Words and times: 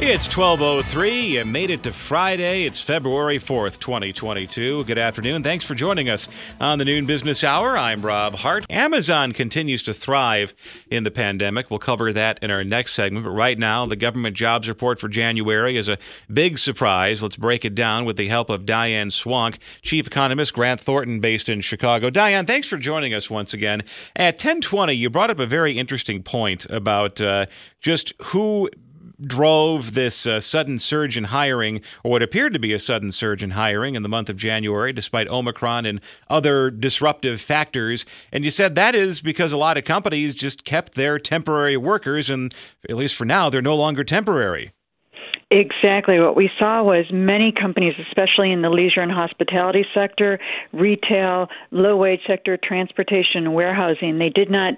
It's 0.00 0.26
1203. 0.26 1.38
You 1.38 1.44
made 1.44 1.70
it 1.70 1.82
to 1.82 1.92
Friday. 1.92 2.62
It's 2.62 2.78
February 2.78 3.40
4th, 3.40 3.80
2022. 3.80 4.84
Good 4.84 4.96
afternoon. 4.96 5.42
Thanks 5.42 5.64
for 5.64 5.74
joining 5.74 6.08
us 6.08 6.28
on 6.60 6.78
the 6.78 6.84
Noon 6.84 7.04
Business 7.04 7.42
Hour. 7.42 7.76
I'm 7.76 8.00
Rob 8.00 8.36
Hart. 8.36 8.64
Amazon 8.70 9.32
continues 9.32 9.82
to 9.82 9.92
thrive 9.92 10.54
in 10.88 11.02
the 11.02 11.10
pandemic. 11.10 11.68
We'll 11.68 11.80
cover 11.80 12.12
that 12.12 12.38
in 12.44 12.50
our 12.52 12.62
next 12.62 12.94
segment. 12.94 13.24
But 13.24 13.32
right 13.32 13.58
now, 13.58 13.86
the 13.86 13.96
government 13.96 14.36
jobs 14.36 14.68
report 14.68 15.00
for 15.00 15.08
January 15.08 15.76
is 15.76 15.88
a 15.88 15.98
big 16.32 16.60
surprise. 16.60 17.20
Let's 17.20 17.34
break 17.34 17.64
it 17.64 17.74
down 17.74 18.04
with 18.04 18.16
the 18.16 18.28
help 18.28 18.50
of 18.50 18.64
Diane 18.64 19.08
Swonk, 19.08 19.58
chief 19.82 20.06
economist, 20.06 20.54
Grant 20.54 20.78
Thornton, 20.78 21.18
based 21.18 21.48
in 21.48 21.60
Chicago. 21.60 22.08
Diane, 22.08 22.46
thanks 22.46 22.68
for 22.68 22.76
joining 22.76 23.14
us 23.14 23.28
once 23.28 23.52
again. 23.52 23.82
At 24.14 24.34
1020, 24.34 24.92
you 24.92 25.10
brought 25.10 25.30
up 25.30 25.40
a 25.40 25.46
very 25.46 25.72
interesting 25.72 26.22
point 26.22 26.66
about 26.66 27.20
uh, 27.20 27.46
just 27.80 28.12
who 28.22 28.70
drove 29.20 29.94
this 29.94 30.26
uh, 30.26 30.40
sudden 30.40 30.78
surge 30.78 31.16
in 31.16 31.24
hiring, 31.24 31.80
or 32.04 32.10
what 32.12 32.22
appeared 32.22 32.52
to 32.52 32.58
be 32.58 32.72
a 32.72 32.78
sudden 32.78 33.10
surge 33.10 33.42
in 33.42 33.50
hiring 33.50 33.94
in 33.94 34.02
the 34.02 34.08
month 34.08 34.28
of 34.28 34.36
January, 34.36 34.92
despite 34.92 35.28
Omicron 35.28 35.86
and 35.86 36.00
other 36.28 36.70
disruptive 36.70 37.40
factors. 37.40 38.04
And 38.32 38.44
you 38.44 38.50
said 38.50 38.74
that 38.74 38.94
is 38.94 39.20
because 39.20 39.52
a 39.52 39.58
lot 39.58 39.78
of 39.78 39.84
companies 39.84 40.34
just 40.34 40.64
kept 40.64 40.94
their 40.94 41.18
temporary 41.18 41.76
workers, 41.76 42.30
and 42.30 42.54
at 42.88 42.96
least 42.96 43.16
for 43.16 43.24
now, 43.24 43.50
they're 43.50 43.62
no 43.62 43.76
longer 43.76 44.04
temporary. 44.04 44.72
Exactly. 45.50 46.20
What 46.20 46.36
we 46.36 46.50
saw 46.58 46.82
was 46.82 47.06
many 47.10 47.52
companies, 47.52 47.94
especially 48.06 48.52
in 48.52 48.60
the 48.60 48.68
leisure 48.68 49.00
and 49.00 49.10
hospitality 49.10 49.86
sector, 49.94 50.38
retail, 50.72 51.48
low 51.70 51.96
wage 51.96 52.20
sector, 52.26 52.58
transportation, 52.62 53.44
and 53.44 53.54
warehousing, 53.54 54.18
they 54.18 54.28
did 54.28 54.50
not 54.50 54.74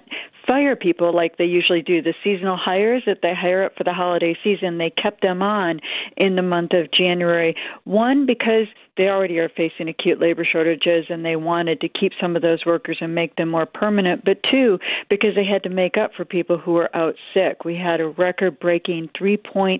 fire 0.47 0.77
people 0.77 1.13
like 1.13 1.37
they 1.37 1.45
usually 1.45 1.81
do. 1.81 2.01
The 2.01 2.13
seasonal 2.23 2.55
hires 2.55 3.03
that 3.05 3.19
they 3.21 3.33
hire 3.35 3.65
up 3.65 3.73
for 3.77 3.83
the 3.83 3.93
holiday 3.93 4.35
season, 4.43 4.77
they 4.77 4.91
kept 4.91 5.21
them 5.21 5.41
on 5.41 5.81
in 6.15 6.37
the 6.37 6.41
month 6.41 6.71
of 6.71 6.89
January. 6.91 7.53
One, 7.83 8.25
because 8.25 8.67
they 8.97 9.03
already 9.03 9.39
are 9.39 9.49
facing 9.49 9.87
acute 9.87 10.19
labor 10.19 10.45
shortages 10.49 11.05
and 11.09 11.23
they 11.23 11.35
wanted 11.35 11.79
to 11.81 11.89
keep 11.89 12.11
some 12.19 12.35
of 12.35 12.41
those 12.41 12.65
workers 12.65 12.97
and 12.99 13.15
make 13.15 13.35
them 13.35 13.49
more 13.49 13.65
permanent. 13.65 14.25
But 14.25 14.39
two, 14.49 14.79
because 15.09 15.31
they 15.35 15.45
had 15.45 15.63
to 15.63 15.69
make 15.69 15.97
up 15.97 16.11
for 16.15 16.25
people 16.25 16.57
who 16.57 16.73
were 16.73 16.93
out 16.95 17.15
sick. 17.33 17.63
We 17.63 17.75
had 17.75 18.01
a 18.01 18.07
record 18.09 18.59
breaking 18.59 19.09
3.6 19.19 19.79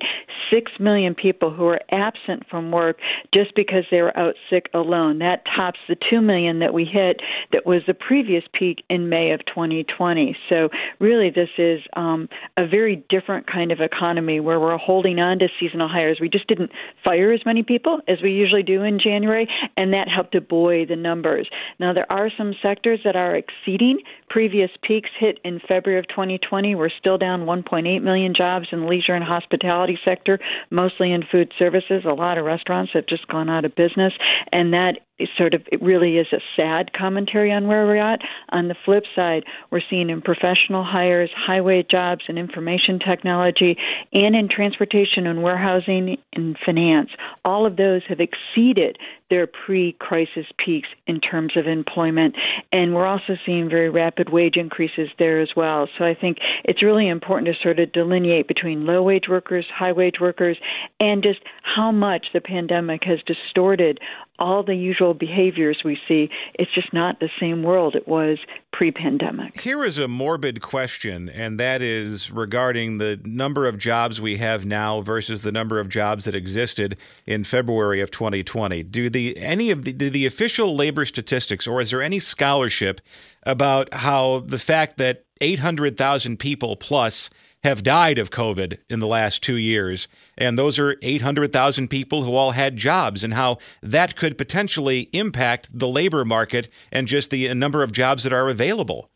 million 0.80 1.14
people 1.14 1.54
who 1.54 1.64
were 1.64 1.82
absent 1.92 2.44
from 2.50 2.72
work 2.72 2.98
just 3.34 3.54
because 3.56 3.84
they 3.92 4.02
were 4.02 4.18
out 4.18 4.36
sick 4.50 4.70
alone. 4.74 5.20
That 5.20 5.44
tops 5.56 5.80
the 5.90 5.98
2 6.10 6.22
million 6.22 6.60
that 6.60 6.74
we 6.74 6.86
hit 6.86 7.20
that 7.52 7.66
was 7.66 7.82
the 7.88 7.94
previous 7.94 8.44
peak 8.54 8.84
in 8.90 9.10
May 9.10 9.32
of 9.32 9.42
2020. 9.46 10.38
So 10.50 10.70
really, 11.00 11.30
this 11.30 11.50
is 11.58 11.82
um, 11.96 12.30
a 12.58 12.66
very 12.66 13.04
different 13.10 13.48
kind 13.48 13.72
of 13.72 13.80
economy 13.82 14.40
where 14.40 14.60
we're 14.60 14.78
holding 14.78 15.20
on 15.20 15.40
to 15.40 15.48
seasonal 15.60 15.90
hires. 15.90 16.20
We 16.22 16.30
just 16.30 16.48
didn't 16.48 16.72
fire 17.04 17.34
as 17.34 17.42
many 17.46 17.64
people 17.64 18.00
as 18.08 18.18
we 18.24 18.32
usually 18.32 18.64
do 18.64 18.84
in 18.84 19.01
January, 19.04 19.48
and 19.78 19.94
that 19.94 20.08
helped 20.08 20.34
to 20.34 20.42
buoy 20.42 20.86
the 20.86 20.96
numbers. 20.96 21.50
Now, 21.80 21.94
there 21.94 22.12
are 22.12 22.30
some 22.38 22.54
sectors 22.62 23.00
that 23.04 23.16
are 23.16 23.36
exceeding 23.36 24.00
previous 24.30 24.70
peaks 24.84 25.10
hit 25.20 25.40
in 25.44 25.60
February 25.68 26.00
of 26.00 26.08
2020. 26.08 26.76
We're 26.76 26.90
still 26.90 27.18
down 27.18 27.42
1.8 27.42 28.02
million 28.02 28.34
jobs 28.36 28.68
in 28.72 28.82
the 28.82 28.88
leisure 28.88 29.14
and 29.14 29.24
hospitality 29.24 29.98
sector, 30.04 30.40
mostly 30.70 31.12
in 31.12 31.24
food 31.32 31.52
services. 31.58 32.04
A 32.06 32.14
lot 32.14 32.38
of 32.38 32.46
restaurants 32.46 32.92
have 32.94 33.06
just 33.08 33.28
gone 33.28 33.50
out 33.50 33.66
of 33.66 33.76
business, 33.76 34.14
and 34.52 34.74
that 34.74 35.00
sort 35.38 35.54
of 35.54 35.62
it 35.72 35.82
really 35.82 36.18
is 36.18 36.28
a 36.32 36.42
sad 36.56 36.94
commentary 36.94 37.52
on 37.52 37.68
where 37.68 37.86
we're 37.86 37.98
at. 37.98 38.20
On 38.50 38.68
the 38.68 38.76
flip 38.86 39.04
side, 39.16 39.44
we're 39.70 39.82
seeing 39.90 40.10
in 40.10 40.22
professional 40.22 40.84
hires, 40.84 41.30
highway 41.36 41.86
jobs, 41.90 42.24
and 42.28 42.38
information 42.38 43.00
technology, 43.00 43.78
and 44.14 44.36
in 44.36 44.50
transportation 44.50 45.28
and 45.28 45.44
warehousing 45.44 46.18
and 46.34 46.58
finance. 46.66 47.10
All 47.46 47.66
of 47.66 47.78
those 47.78 48.02
have 48.08 48.20
exceeded 48.20 48.98
their 49.32 49.48
pre 49.48 49.94
crisis 49.94 50.46
peaks 50.64 50.90
in 51.08 51.20
terms 51.20 51.54
of 51.56 51.66
employment. 51.66 52.36
And 52.72 52.94
we're 52.94 53.08
also 53.08 53.34
seeing 53.46 53.70
very 53.70 53.90
rapid 53.90 54.30
wage 54.30 54.58
increases 54.58 55.10
there 55.18 55.42
as 55.42 55.50
well. 55.56 55.88
So 55.98 56.04
I 56.04 56.14
think 56.14 56.38
it's 56.66 56.84
really 56.84 57.08
important 57.08 57.48
to 57.48 57.64
sort 57.64 57.80
of 57.80 57.92
delineate 57.94 58.48
between 58.48 58.86
low 58.86 59.02
wage 59.02 59.28
workers, 59.30 59.66
high 59.74 59.94
wage 59.94 60.20
workers, 60.20 60.58
and 61.00 61.24
just 61.24 61.40
how 61.64 61.92
much 61.92 62.28
the 62.34 62.42
pandemic 62.42 63.04
has 63.06 63.20
distorted 63.26 64.00
all 64.42 64.64
the 64.64 64.76
usual 64.76 65.14
behaviors 65.14 65.84
we 65.86 65.98
see. 66.08 66.30
It's 66.56 66.74
just 66.74 66.92
not 66.92 67.20
the 67.20 67.30
same 67.40 67.62
world 67.62 67.96
it 67.96 68.08
was 68.08 68.40
pre 68.74 68.92
pandemic. 68.92 69.62
Here 69.62 69.86
is 69.86 70.00
a 70.00 70.08
morbid 70.08 70.62
question, 70.62 71.30
and 71.30 71.60
that 71.60 71.84
is 71.84 72.32
regarding 72.32 72.98
the 72.98 73.22
number 73.24 73.68
of 73.68 73.78
jobs 73.78 74.20
we 74.20 74.38
have 74.38 74.66
now 74.66 75.02
versus 75.02 75.44
the 75.44 75.52
number 75.52 75.80
of 75.80 75.90
jobs 75.90 76.26
that 76.26 76.34
existed 76.34 76.98
in 77.28 77.44
February 77.44 78.02
of 78.02 78.10
2020. 78.10 78.82
Do 78.84 79.12
the 79.12 79.38
any 79.38 79.70
of 79.70 79.86
the, 79.86 79.92
the 79.92 80.26
official 80.26 80.76
labor 80.76 81.06
statistics, 81.06 81.68
or 81.68 81.80
is 81.80 81.92
there 81.92 82.02
any 82.02 82.20
scholarship 82.20 83.00
about 83.44 83.94
how 83.94 84.40
the 84.48 84.60
fact 84.60 84.98
that 84.98 85.24
800,000 85.40 86.38
people 86.38 86.76
plus 86.76 87.30
have 87.64 87.84
died 87.84 88.18
of 88.18 88.32
COVID 88.32 88.80
in 88.90 89.00
the 89.00 89.08
last 89.08 89.44
two 89.44 89.58
years. 89.58 90.08
And 90.38 90.58
those 90.58 90.80
are 90.80 90.98
800,000 91.02 91.88
people 91.88 92.24
who 92.24 92.36
all 92.36 92.52
had 92.52 92.78
jobs, 92.78 93.24
and 93.24 93.34
how 93.34 93.58
that 93.82 94.16
could 94.16 94.38
potentially 94.38 95.10
impact 95.14 95.70
the 95.72 95.88
labor 95.88 96.26
market 96.26 96.70
and 96.92 97.08
just 97.08 97.30
the 97.30 97.50
uh, 97.50 97.54
number 97.54 97.84
of 97.84 97.92
jobs 97.92 98.24
that 98.24 98.34
are 98.34 98.50
available. 98.50 99.10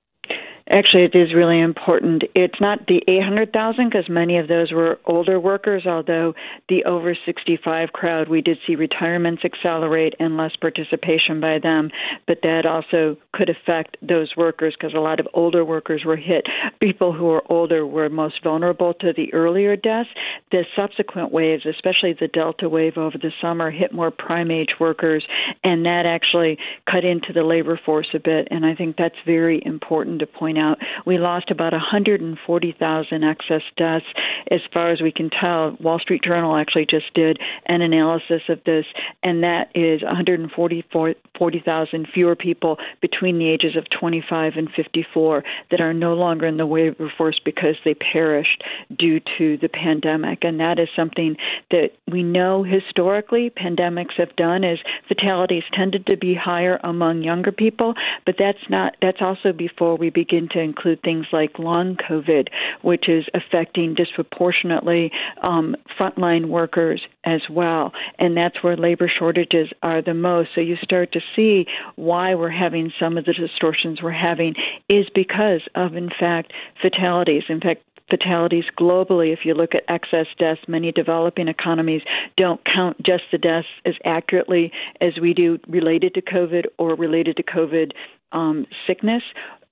Actually, 0.68 1.04
it 1.04 1.16
is 1.16 1.36
really 1.36 1.62
important. 1.62 2.24
It's 2.34 2.60
not 2.60 2.88
the 2.88 3.00
800,000 3.08 3.88
because 3.88 4.10
many 4.10 4.40
of 4.40 4.48
those 4.48 4.72
were 4.72 4.98
older 5.06 5.40
workers, 5.40 5.86
although 5.86 6.34
the 6.70 6.84
over 6.86 7.16
65 7.24 7.90
crowd, 7.94 8.30
we 8.30 8.42
did 8.42 8.58
see 8.66 8.76
retirements 8.76 9.44
accelerate 9.46 10.16
and 10.20 10.38
less 10.38 10.56
participation 10.60 11.40
by 11.40 11.60
them. 11.60 11.92
But 12.26 12.40
that 12.42 12.66
also 12.66 13.16
could 13.32 13.50
affect 13.50 13.98
those 14.02 14.34
workers 14.36 14.76
because 14.76 14.96
a 14.96 15.00
lot 15.00 15.20
of 15.20 15.28
older 15.36 15.64
workers 15.64 16.04
were 16.04 16.18
hit. 16.18 16.48
People 16.80 17.14
who 17.14 17.30
are 17.30 17.44
older 17.48 17.86
were 17.86 18.10
most 18.10 18.42
vulnerable 18.44 18.96
to 18.96 19.14
the 19.16 19.32
earlier 19.36 19.76
deaths. 19.76 20.10
The 20.52 20.66
subsequent 20.76 21.32
waves, 21.32 21.68
especially 21.68 22.14
the 22.20 22.28
Delta 22.28 22.68
wave 22.68 22.98
over 22.98 23.20
the 23.20 23.32
summer, 23.40 23.70
hit 23.70 23.94
more 23.94 24.10
prime 24.10 24.50
age 24.50 24.74
workers, 24.80 25.24
and 25.64 25.86
that 25.86 26.08
actually 26.08 26.58
cut 26.90 27.06
into 27.06 27.34
the 27.34 27.44
labor 27.44 27.80
force 27.86 28.08
a 28.16 28.20
bit. 28.20 28.48
And 28.50 28.66
I 28.66 28.74
think 28.74 28.96
that's 28.98 29.16
very 29.28 29.62
important 29.64 30.22
to 30.22 30.26
point 30.26 30.55
point 30.56 30.66
out, 30.66 30.78
we 31.06 31.18
lost 31.18 31.52
about 31.52 31.74
140,000 31.74 33.24
excess 33.24 33.62
deaths. 33.78 34.06
As 34.52 34.62
far 34.74 34.92
as 34.92 35.02
we 35.02 35.12
can 35.12 35.30
tell, 35.30 35.78
Wall 35.80 36.00
Street 36.00 36.24
Journal 36.24 36.56
actually 36.56 36.86
just 36.90 37.14
did 37.14 37.40
an 37.66 37.82
analysis 37.82 38.42
of 38.50 38.64
this, 38.66 38.86
and 39.24 39.44
that 39.44 39.70
is 39.76 40.02
140,000 40.04 42.08
fewer 42.14 42.36
people 42.36 42.78
between 43.02 43.40
the 43.40 43.50
ages 43.50 43.76
of 43.76 43.86
25 44.00 44.54
and 44.56 44.70
54 44.76 45.44
that 45.72 45.82
are 45.82 45.94
no 45.94 46.14
longer 46.14 46.46
in 46.46 46.58
the 46.58 46.66
labor 46.66 47.12
force 47.18 47.40
because 47.44 47.76
they 47.84 47.94
perished 47.94 48.64
due 48.98 49.20
to 49.38 49.58
the 49.58 49.70
pandemic. 49.70 50.44
And 50.44 50.60
that 50.60 50.80
is 50.80 50.88
something 50.96 51.36
that 51.72 51.92
we 52.12 52.24
know 52.24 52.64
historically 52.64 53.50
pandemics 53.50 54.14
have 54.18 54.36
done 54.36 54.64
is 54.64 54.80
fatalities 55.08 55.64
tended 55.74 56.06
to 56.08 56.18
be 56.18 56.36
higher 56.36 56.80
among 56.84 57.24
younger 57.24 57.52
people, 57.52 57.94
but 58.26 58.36
that's 58.38 58.58
not 58.70 58.96
that's 59.02 59.22
also 59.22 59.52
before 59.52 59.98
we 59.98 60.10
begin 60.10 60.45
to 60.52 60.60
include 60.60 61.02
things 61.02 61.26
like 61.32 61.60
long 61.60 61.98
COVID, 62.10 62.48
which 62.82 63.08
is 63.08 63.26
affecting 63.34 63.96
disproportionately 63.96 65.12
um, 65.42 65.76
frontline 66.00 66.48
workers 66.48 67.02
as 67.26 67.42
well. 67.50 67.92
And 68.20 68.36
that's 68.36 68.64
where 68.64 68.78
labor 68.78 69.12
shortages 69.20 69.70
are 69.82 70.02
the 70.02 70.14
most. 70.14 70.50
So 70.56 70.62
you 70.62 70.76
start 70.82 71.12
to 71.14 71.22
see 71.36 71.66
why 71.96 72.36
we're 72.36 72.50
having 72.50 72.92
some 73.00 73.18
of 73.18 73.26
the 73.26 73.34
distortions 73.34 74.02
we're 74.02 74.12
having 74.12 74.56
is 74.90 75.06
because 75.14 75.62
of, 75.76 75.96
in 75.96 76.10
fact, 76.10 76.54
fatalities. 76.82 77.44
In 77.50 77.60
fact, 77.60 77.82
fatalities 78.10 78.66
globally. 78.80 79.34
If 79.34 79.40
you 79.44 79.54
look 79.54 79.72
at 79.74 79.84
excess 79.88 80.28
deaths, 80.38 80.62
many 80.68 80.92
developing 80.92 81.48
economies 81.48 82.02
don't 82.38 82.62
count 82.66 82.98
just 83.04 83.24
the 83.32 83.38
deaths 83.38 83.68
as 83.86 83.96
accurately 84.04 84.72
as 85.02 85.14
we 85.22 85.34
do 85.34 85.58
related 85.68 86.14
to 86.16 86.22
COVID 86.22 86.66
or 86.78 86.96
related 86.96 87.38
to 87.38 87.44
COVID 87.44 87.92
um, 88.32 88.66
sickness 88.88 89.24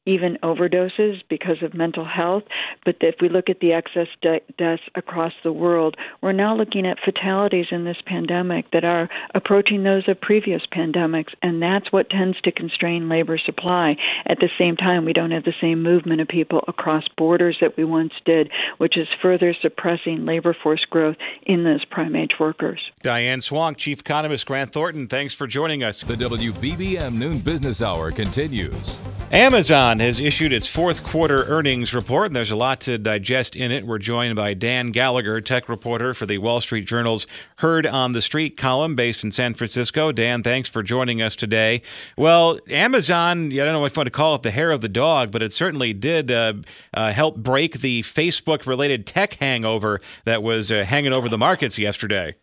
even 0.06 0.38
overdoses 0.44 1.22
because 1.30 1.62
of 1.64 1.74
mental 1.74 2.06
health. 2.06 2.44
But 2.86 2.98
if 3.02 3.16
we 3.22 3.30
look 3.30 3.50
at 3.50 3.60
the 3.60 3.74
excess 3.74 4.08
de- 4.22 4.42
deaths 4.58 4.82
across 4.96 5.34
the 5.44 5.54
world, 5.54 5.96
we're 6.22 6.34
now 6.34 6.56
looking 6.56 6.86
at 6.86 6.98
fatalities 7.04 7.68
in 7.72 7.86
this 7.86 8.02
pandemic 8.06 8.72
that 8.72 8.84
are 8.84 9.10
approaching 9.34 9.84
those 9.84 10.08
of 10.08 10.20
previous 10.20 10.62
pandemics, 10.74 11.34
and 11.42 11.62
that's 11.62 11.92
what 11.92 12.10
tends 12.10 12.40
to 12.42 12.52
constrain 12.52 13.10
labor 13.10 13.38
supply. 13.38 13.96
At 14.26 14.40
the 14.40 14.50
same 14.58 14.76
time, 14.76 15.06
we 15.06 15.14
don't 15.14 15.32
have 15.32 15.46
the 15.46 15.54
same 15.62 15.82
movement 15.82 16.22
of 16.22 16.28
people 16.28 16.64
across 16.68 17.04
borders 17.18 17.58
that 17.62 17.78
we 17.78 17.84
once 17.84 18.14
did, 18.26 18.50
which 18.78 18.98
is 18.98 19.08
further 19.22 19.56
suppressing 19.62 20.26
labor 20.26 20.56
force 20.62 20.86
growth 20.90 21.18
in 21.44 21.64
those 21.64 21.86
prime 21.86 22.16
age 22.16 22.34
workers. 22.40 22.82
Diane 23.02 23.40
Swonk, 23.40 23.78
Chief 23.78 24.00
Economist 24.00 24.46
Grant 24.46 24.72
Thornton, 24.72 25.08
thanks 25.08 25.34
for 25.34 25.48
joining 25.48 25.84
us. 25.84 26.02
The 26.02 26.16
WBBM 26.16 27.14
Noon 27.14 27.40
Business 27.40 27.82
Hour 27.82 28.12
continues. 28.12 29.00
Amazon 29.32 29.93
has 30.00 30.20
issued 30.20 30.54
its 30.54 30.68
fourth 30.68 31.04
quarter 31.04 31.44
earnings 31.46 31.94
report, 31.94 32.28
and 32.28 32.36
there's 32.36 32.52
a 32.52 32.56
lot 32.56 32.82
to 32.82 32.98
digest 32.98 33.56
in 33.56 33.72
it. 33.72 33.86
We're 33.86 34.00
joined 34.00 34.36
by 34.36 34.54
Dan 34.54 34.92
Gallagher, 34.92 35.42
tech 35.42 35.68
reporter 35.68 36.14
for 36.14 36.26
the 36.26 36.38
Wall 36.38 36.62
Street 36.62 36.86
Journal's 36.86 37.28
Heard 37.58 37.86
on 37.86 38.14
the 38.14 38.22
Street 38.22 38.58
column 38.58 38.96
based 38.96 39.24
in 39.24 39.32
San 39.32 39.54
Francisco. 39.54 40.12
Dan, 40.12 40.44
thanks 40.44 40.70
for 40.70 40.84
joining 40.84 41.22
us 41.22 41.36
today. 41.36 41.82
Well, 42.18 42.60
Amazon, 42.70 43.52
I 43.52 43.56
don't 43.56 43.74
know 43.74 43.86
if 43.86 43.98
I 43.98 44.02
want 44.02 44.08
to 44.08 44.12
call 44.12 44.36
it 44.36 44.44
the 44.44 44.52
hair 44.52 44.72
of 44.72 44.82
the 44.82 44.90
dog, 44.90 45.32
but 45.32 45.42
it 45.42 45.52
certainly 45.54 45.94
did 45.94 46.32
uh, 46.32 46.54
uh, 46.94 47.12
help 47.12 47.38
break 47.38 47.82
the 47.82 48.02
Facebook 48.04 48.66
related 48.66 49.06
tech 49.06 49.34
hangover 49.36 50.02
that 50.26 50.44
was 50.44 50.72
uh, 50.72 50.84
hanging 50.86 51.14
over 51.14 51.30
the 51.30 51.38
markets 51.38 51.78
yesterday. 51.78 52.36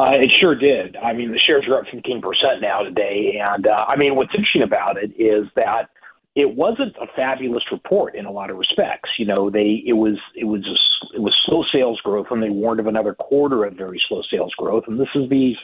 Uh, 0.00 0.12
it 0.12 0.30
sure 0.40 0.54
did. 0.54 0.96
I 0.96 1.12
mean, 1.12 1.32
the 1.32 1.40
shares 1.44 1.64
are 1.68 1.78
up 1.78 1.86
15% 1.86 2.22
now 2.60 2.82
today. 2.82 3.40
And 3.42 3.66
uh, 3.66 3.84
I 3.88 3.96
mean, 3.96 4.14
what's 4.14 4.30
interesting 4.32 4.62
about 4.62 4.96
it 4.96 5.10
is 5.20 5.48
that 5.56 5.90
it 6.34 6.54
wasn't 6.54 6.94
a 6.96 7.06
fabulous 7.16 7.64
report 7.72 8.14
in 8.14 8.24
a 8.24 8.30
lot 8.30 8.50
of 8.50 8.56
respects. 8.56 9.10
You 9.18 9.26
know, 9.26 9.50
they 9.50 9.82
it 9.86 9.94
was 9.94 10.18
it 10.34 10.44
was 10.44 10.64
a, 10.66 11.16
it 11.16 11.20
was 11.20 11.34
slow 11.46 11.64
sales 11.72 12.00
growth, 12.02 12.26
and 12.30 12.42
they 12.42 12.50
warned 12.50 12.80
of 12.80 12.86
another 12.86 13.14
quarter 13.14 13.64
of 13.64 13.74
very 13.74 14.00
slow 14.08 14.22
sales 14.30 14.52
growth. 14.56 14.84
And 14.86 15.00
this 15.00 15.08
is 15.14 15.28
the 15.28 15.54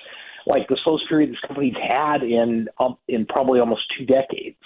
like 0.47 0.69
the 0.69 0.79
slowest 0.85 1.09
period 1.09 1.31
this 1.31 1.39
company's 1.47 1.75
had 1.77 2.23
in 2.23 2.69
um, 2.79 2.97
in 3.09 3.27
probably 3.27 3.61
almost 3.61 3.83
two 3.97 4.05
decades 4.05 4.59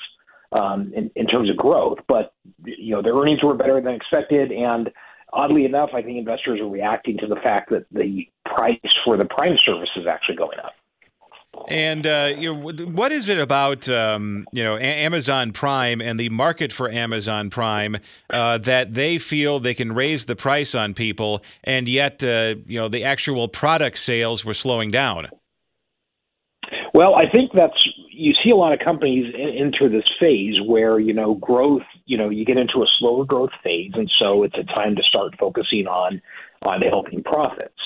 um, 0.52 0.92
in, 0.94 1.10
in 1.14 1.26
terms 1.26 1.50
of 1.50 1.56
growth. 1.56 1.98
But 2.08 2.32
you 2.64 2.94
know, 2.94 3.02
their 3.02 3.14
earnings 3.14 3.42
were 3.42 3.54
better 3.54 3.80
than 3.80 3.94
expected, 3.94 4.50
and 4.52 4.90
oddly 5.32 5.64
enough, 5.64 5.90
I 5.94 6.02
think 6.02 6.18
investors 6.18 6.60
are 6.60 6.68
reacting 6.68 7.18
to 7.18 7.26
the 7.26 7.36
fact 7.36 7.70
that 7.70 7.86
the 7.92 8.28
price 8.44 8.78
for 9.04 9.16
the 9.16 9.24
Prime 9.24 9.56
service 9.64 9.90
is 9.96 10.06
actually 10.06 10.36
going 10.36 10.58
up. 10.58 10.72
And 11.66 12.06
uh, 12.06 12.34
you 12.36 12.54
know, 12.54 12.86
what 12.86 13.12
is 13.12 13.28
it 13.28 13.38
about 13.38 13.88
um, 13.88 14.46
you 14.52 14.62
know 14.62 14.76
Amazon 14.78 15.52
Prime 15.52 16.00
and 16.00 16.18
the 16.18 16.28
market 16.28 16.72
for 16.72 16.90
Amazon 16.90 17.50
Prime 17.50 17.96
uh, 18.30 18.58
that 18.58 18.94
they 18.94 19.18
feel 19.18 19.58
they 19.60 19.74
can 19.74 19.92
raise 19.92 20.26
the 20.26 20.36
price 20.36 20.74
on 20.74 20.94
people, 20.94 21.42
and 21.64 21.88
yet 21.88 22.22
uh, 22.22 22.54
you 22.66 22.78
know 22.78 22.88
the 22.88 23.04
actual 23.04 23.48
product 23.48 23.98
sales 23.98 24.44
were 24.44 24.54
slowing 24.54 24.90
down? 24.90 25.28
Well, 26.94 27.14
I 27.14 27.30
think 27.30 27.52
that's 27.52 27.76
you 28.10 28.32
see 28.42 28.50
a 28.50 28.56
lot 28.56 28.72
of 28.72 28.80
companies 28.80 29.32
enter 29.34 29.88
this 29.88 30.08
phase 30.18 30.56
where 30.64 30.98
you 30.98 31.12
know 31.12 31.34
growth, 31.34 31.82
you 32.06 32.16
know, 32.18 32.30
you 32.30 32.44
get 32.44 32.56
into 32.56 32.82
a 32.82 32.86
slower 32.98 33.24
growth 33.24 33.52
phase, 33.62 33.92
and 33.94 34.10
so 34.18 34.42
it's 34.42 34.56
a 34.58 34.64
time 34.64 34.96
to 34.96 35.02
start 35.02 35.34
focusing 35.38 35.86
on 35.86 36.20
on 36.62 36.82
helping 36.82 37.22
profits. 37.22 37.78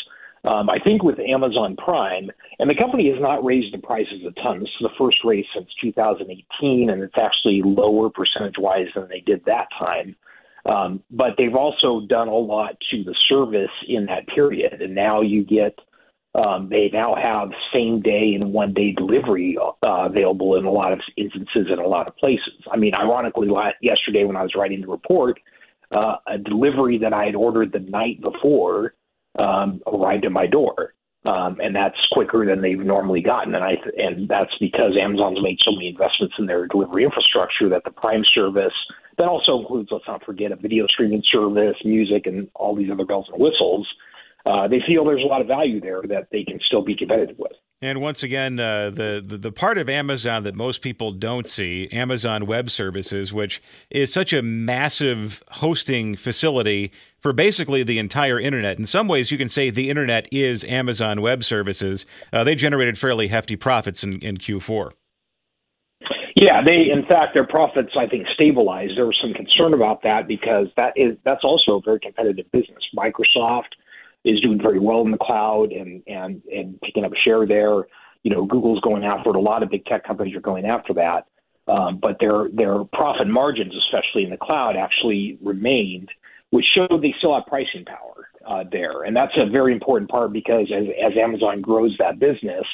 Um, 0.44 0.68
I 0.68 0.78
think 0.82 1.04
with 1.04 1.20
Amazon 1.20 1.76
Prime, 1.76 2.30
and 2.58 2.68
the 2.68 2.74
company 2.74 3.08
has 3.10 3.20
not 3.20 3.44
raised 3.44 3.72
the 3.72 3.78
prices 3.78 4.22
a 4.26 4.32
ton. 4.42 4.58
This 4.58 4.70
is 4.80 4.82
the 4.82 4.90
first 4.98 5.18
raise 5.24 5.44
since 5.54 5.68
2018, 5.80 6.90
and 6.90 7.02
it's 7.02 7.14
actually 7.16 7.62
lower 7.64 8.10
percentage 8.10 8.56
wise 8.58 8.88
than 8.94 9.08
they 9.08 9.20
did 9.20 9.44
that 9.44 9.68
time. 9.78 10.16
Um, 10.66 11.02
but 11.10 11.34
they've 11.38 11.54
also 11.54 12.06
done 12.06 12.28
a 12.28 12.34
lot 12.34 12.76
to 12.90 13.04
the 13.04 13.14
service 13.28 13.70
in 13.88 14.06
that 14.06 14.26
period, 14.28 14.82
and 14.82 14.94
now 14.94 15.20
you 15.20 15.44
get 15.44 15.78
um, 16.34 16.68
they 16.70 16.88
now 16.90 17.14
have 17.14 17.50
same 17.74 18.00
day 18.00 18.32
and 18.34 18.52
one 18.52 18.72
day 18.72 18.92
delivery 18.92 19.58
uh, 19.60 20.06
available 20.06 20.56
in 20.56 20.64
a 20.64 20.70
lot 20.70 20.92
of 20.92 21.00
instances 21.16 21.66
in 21.70 21.78
a 21.78 21.86
lot 21.86 22.08
of 22.08 22.16
places. 22.16 22.54
I 22.72 22.78
mean, 22.78 22.94
ironically, 22.94 23.48
yesterday 23.82 24.24
when 24.24 24.36
I 24.36 24.42
was 24.42 24.54
writing 24.56 24.80
the 24.80 24.86
report, 24.86 25.38
uh, 25.90 26.16
a 26.26 26.38
delivery 26.38 26.96
that 26.98 27.12
I 27.12 27.26
had 27.26 27.34
ordered 27.34 27.72
the 27.72 27.80
night 27.80 28.22
before 28.22 28.94
um, 29.38 29.80
arrived 29.86 30.24
at 30.24 30.32
my 30.32 30.46
door. 30.46 30.94
Um, 31.24 31.60
and 31.62 31.74
that's 31.74 31.94
quicker 32.10 32.44
than 32.44 32.62
they've 32.62 32.76
normally 32.76 33.20
gotten, 33.20 33.54
and 33.54 33.62
I 33.62 33.76
th- 33.76 33.94
and 33.96 34.28
that's 34.28 34.50
because 34.58 34.98
Amazon's 35.00 35.38
made 35.40 35.56
so 35.64 35.70
many 35.70 35.86
investments 35.86 36.34
in 36.36 36.46
their 36.46 36.66
delivery 36.66 37.04
infrastructure 37.04 37.68
that 37.68 37.84
the 37.84 37.92
Prime 37.92 38.24
service 38.34 38.74
that 39.18 39.28
also 39.28 39.60
includes, 39.60 39.90
let's 39.92 40.04
not 40.08 40.24
forget, 40.24 40.50
a 40.50 40.56
video 40.56 40.84
streaming 40.88 41.22
service, 41.30 41.76
music, 41.84 42.26
and 42.26 42.48
all 42.56 42.74
these 42.74 42.90
other 42.90 43.04
bells 43.04 43.28
and 43.32 43.40
whistles 43.40 43.86
uh, 44.44 44.66
they 44.68 44.80
feel 44.86 45.04
there's 45.04 45.22
a 45.22 45.26
lot 45.26 45.40
of 45.40 45.46
value 45.46 45.80
there 45.80 46.02
that 46.08 46.28
they 46.32 46.44
can 46.44 46.58
still 46.66 46.82
be 46.82 46.96
competitive 46.96 47.38
with. 47.38 47.52
And 47.80 48.00
once 48.00 48.22
again, 48.22 48.60
uh, 48.60 48.90
the, 48.90 49.22
the, 49.24 49.36
the 49.36 49.52
part 49.52 49.76
of 49.76 49.88
Amazon 49.90 50.44
that 50.44 50.54
most 50.54 50.82
people 50.82 51.10
don't 51.10 51.48
see, 51.48 51.88
Amazon 51.90 52.46
Web 52.46 52.70
Services, 52.70 53.32
which 53.32 53.60
is 53.90 54.12
such 54.12 54.32
a 54.32 54.40
massive 54.40 55.42
hosting 55.50 56.16
facility 56.16 56.92
for 57.22 57.32
basically 57.32 57.82
the 57.82 57.98
entire 57.98 58.38
internet. 58.38 58.78
In 58.78 58.86
some 58.86 59.08
ways, 59.08 59.30
you 59.30 59.38
can 59.38 59.48
say 59.48 59.70
the 59.70 59.88
internet 59.88 60.28
is 60.32 60.64
Amazon 60.64 61.22
Web 61.22 61.44
Services. 61.44 62.04
Uh, 62.32 62.44
they 62.44 62.54
generated 62.54 62.98
fairly 62.98 63.28
hefty 63.28 63.56
profits 63.56 64.02
in, 64.02 64.18
in 64.18 64.36
Q4. 64.36 64.92
Yeah, 66.34 66.62
they 66.64 66.90
in 66.90 67.04
fact 67.06 67.34
their 67.34 67.46
profits 67.46 67.92
I 67.96 68.06
think 68.06 68.26
stabilized. 68.34 68.96
There 68.96 69.06
was 69.06 69.18
some 69.22 69.32
concern 69.32 69.74
about 69.74 70.02
that 70.02 70.26
because 70.26 70.66
that 70.76 70.92
is 70.96 71.16
that's 71.24 71.44
also 71.44 71.78
a 71.78 71.80
very 71.84 72.00
competitive 72.00 72.50
business. 72.50 72.82
Microsoft 72.96 73.76
is 74.24 74.40
doing 74.40 74.60
very 74.60 74.80
well 74.80 75.02
in 75.02 75.10
the 75.10 75.18
cloud 75.18 75.70
and 75.72 76.02
and 76.06 76.42
and 76.52 76.80
picking 76.80 77.04
up 77.04 77.12
a 77.12 77.16
share 77.22 77.46
there. 77.46 77.86
You 78.24 78.34
know, 78.34 78.44
Google's 78.44 78.80
going 78.80 79.04
after 79.04 79.30
it. 79.30 79.36
A 79.36 79.40
lot 79.40 79.62
of 79.62 79.70
big 79.70 79.84
tech 79.84 80.04
companies 80.04 80.34
are 80.34 80.40
going 80.40 80.64
after 80.64 80.94
that. 80.94 81.26
Um, 81.68 81.98
but 82.00 82.16
their 82.18 82.48
their 82.52 82.82
profit 82.92 83.28
margins, 83.28 83.74
especially 83.86 84.24
in 84.24 84.30
the 84.30 84.36
cloud, 84.36 84.74
actually 84.76 85.38
remained, 85.42 86.08
which 86.52 86.66
showed 86.74 87.02
they 87.02 87.14
still 87.16 87.34
have 87.34 87.46
pricing 87.46 87.84
power 87.86 88.28
uh, 88.46 88.62
there, 88.70 89.04
and 89.04 89.16
that's 89.16 89.32
a 89.36 89.50
very 89.50 89.72
important 89.72 90.10
part 90.10 90.32
because 90.32 90.70
as 90.70 90.84
as 91.04 91.12
Amazon 91.16 91.62
grows 91.62 91.96
that 91.98 92.18
business, 92.18 92.64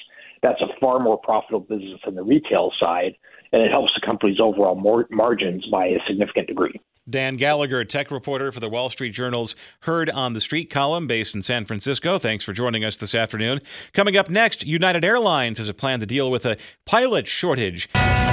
that's 0.43 0.61
a 0.61 0.67
far 0.81 0.99
more 0.99 1.17
profitable 1.17 1.61
business 1.61 2.01
than 2.05 2.17
the 2.17 2.23
retail 2.23 2.73
side, 2.81 3.15
and 3.53 3.63
it 3.63 3.71
helps 3.71 3.93
the 3.95 4.05
company's 4.05 4.41
overall 4.41 4.75
mar- 4.75 5.07
margins 5.11 5.65
by 5.71 5.87
a 5.87 5.99
significant 6.09 6.49
degree. 6.49 6.81
Dan 7.09 7.37
Gallagher, 7.37 7.85
tech 7.85 8.11
reporter 8.11 8.53
for 8.53 8.61
the 8.61 8.69
Wall 8.69 8.91
Street 8.91 9.11
Journal's 9.11 9.55
Heard 9.81 10.11
on 10.11 10.35
the 10.35 10.41
Street 10.41 10.69
column 10.69 11.07
based 11.07 11.35
in 11.35 11.43
San 11.43 11.65
Francisco. 11.65 12.19
Thanks 12.19 12.45
for 12.45 12.53
joining 12.53 12.85
us 12.85 12.97
this 12.97 13.15
afternoon. 13.15 13.61
Coming 13.95 14.17
up 14.17 14.29
next, 14.29 14.67
United 14.67 15.05
Airlines 15.05 15.59
has 15.59 15.69
a 15.69 15.75
plan 15.75 16.01
to 16.01 16.07
deal 16.07 16.31
with 16.31 16.45
a 16.45 16.57
pilot 16.85 17.27
shortage. 17.27 17.89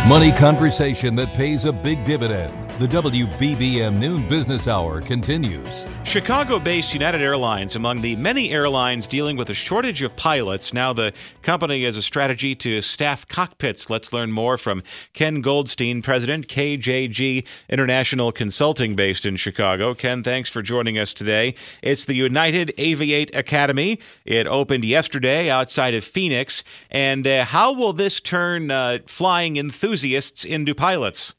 Money 0.08 0.32
conversation 0.32 1.15
that 1.15 1.34
pays 1.34 1.65
a 1.65 1.74
big 1.74 2.03
dividend. 2.03 2.51
The 2.77 2.88
WBBM 2.88 3.98
Noon 3.98 4.27
Business 4.27 4.67
Hour 4.67 5.01
continues. 5.01 5.86
Chicago 6.03 6.60
based 6.60 6.94
United 6.94 7.22
Airlines, 7.22 7.77
among 7.77 8.01
the 8.01 8.17
many 8.17 8.51
airlines 8.51 9.08
dealing 9.08 9.38
with 9.38 9.50
a 9.50 9.53
shortage 9.53 10.01
of 10.01 10.13
pilots. 10.17 10.74
Now, 10.74 10.91
the 10.91 11.13
company 11.41 11.86
has 11.86 11.96
a 11.96 12.01
strategy 12.01 12.53
to 12.55 12.82
staff 12.82 13.25
cockpits. 13.27 13.89
Let's 13.89 14.12
learn 14.12 14.32
more 14.32 14.58
from 14.58 14.84
Ken 15.13 15.39
Goldstein, 15.39 16.01
President, 16.01 16.50
KJG 16.50 17.46
International 17.70 18.34
Consulting, 18.34 18.64
based 18.74 19.25
in 19.25 19.36
Chicago. 19.36 19.93
Ken, 19.93 20.24
thanks 20.24 20.50
for 20.50 20.62
joining 20.62 20.98
us 20.98 21.13
today. 21.13 21.53
It's 21.84 22.05
the 22.05 22.15
United 22.15 22.74
Aviate 22.77 23.36
Academy. 23.36 24.00
It 24.25 24.48
opened 24.48 24.84
yesterday 24.84 25.50
outside 25.50 25.93
of 25.93 26.03
Phoenix. 26.03 26.63
And 26.89 27.27
uh, 27.27 27.45
how 27.45 27.74
will 27.74 27.93
this 27.93 28.19
turn 28.19 28.72
uh, 28.72 29.00
flying 29.05 29.57
enthusiasts 29.57 30.43
into 30.43 30.74
pilots? 30.74 31.34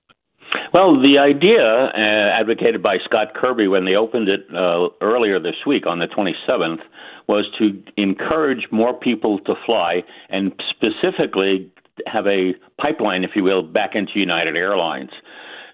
Well, 0.72 1.02
the 1.02 1.18
idea 1.18 1.64
uh, 1.64 2.40
advocated 2.40 2.82
by 2.82 2.98
Scott 3.04 3.34
Kirby 3.34 3.66
when 3.66 3.84
they 3.84 3.96
opened 3.96 4.28
it 4.28 4.46
uh, 4.54 4.88
earlier 5.00 5.40
this 5.40 5.56
week 5.66 5.84
on 5.86 5.98
the 5.98 6.06
27th 6.06 6.80
was 7.26 7.46
to 7.58 7.82
encourage 7.96 8.68
more 8.70 8.94
people 8.94 9.40
to 9.40 9.54
fly 9.66 10.04
and 10.28 10.52
specifically 10.70 11.72
have 12.06 12.26
a 12.26 12.54
pipeline, 12.80 13.24
if 13.24 13.30
you 13.34 13.42
will, 13.42 13.62
back 13.62 13.94
into 13.94 14.12
United 14.14 14.56
Airlines. 14.56 15.10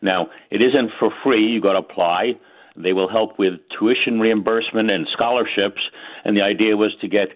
Now, 0.02 0.28
it 0.50 0.60
isn't 0.60 0.90
for 0.98 1.10
free. 1.22 1.46
You've 1.46 1.62
got 1.62 1.74
to 1.74 1.78
apply. 1.78 2.32
They 2.76 2.92
will 2.92 3.08
help 3.08 3.38
with 3.38 3.54
tuition 3.78 4.18
reimbursement 4.18 4.90
and 4.90 5.06
scholarships. 5.12 5.80
And 6.24 6.36
the 6.36 6.42
idea 6.42 6.76
was 6.76 6.92
to 7.00 7.08
get 7.08 7.28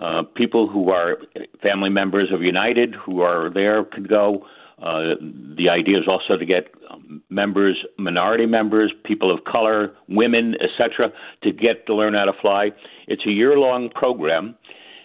uh, 0.00 0.22
people 0.34 0.68
who 0.68 0.90
are 0.90 1.18
family 1.62 1.90
members 1.90 2.32
of 2.32 2.42
United 2.42 2.94
who 2.94 3.20
are 3.20 3.50
there 3.52 3.84
could 3.84 4.08
go. 4.08 4.46
Uh, 4.80 5.14
the 5.20 5.68
idea 5.70 5.98
is 5.98 6.08
also 6.08 6.36
to 6.36 6.44
get 6.44 6.72
members, 7.30 7.78
minority 7.98 8.46
members, 8.46 8.92
people 9.04 9.32
of 9.32 9.44
color, 9.44 9.92
women, 10.08 10.54
etc., 10.60 11.12
to 11.42 11.52
get 11.52 11.86
to 11.86 11.94
learn 11.94 12.14
how 12.14 12.24
to 12.24 12.32
fly. 12.40 12.70
It's 13.06 13.22
a 13.26 13.30
year-long 13.30 13.90
program, 13.90 14.56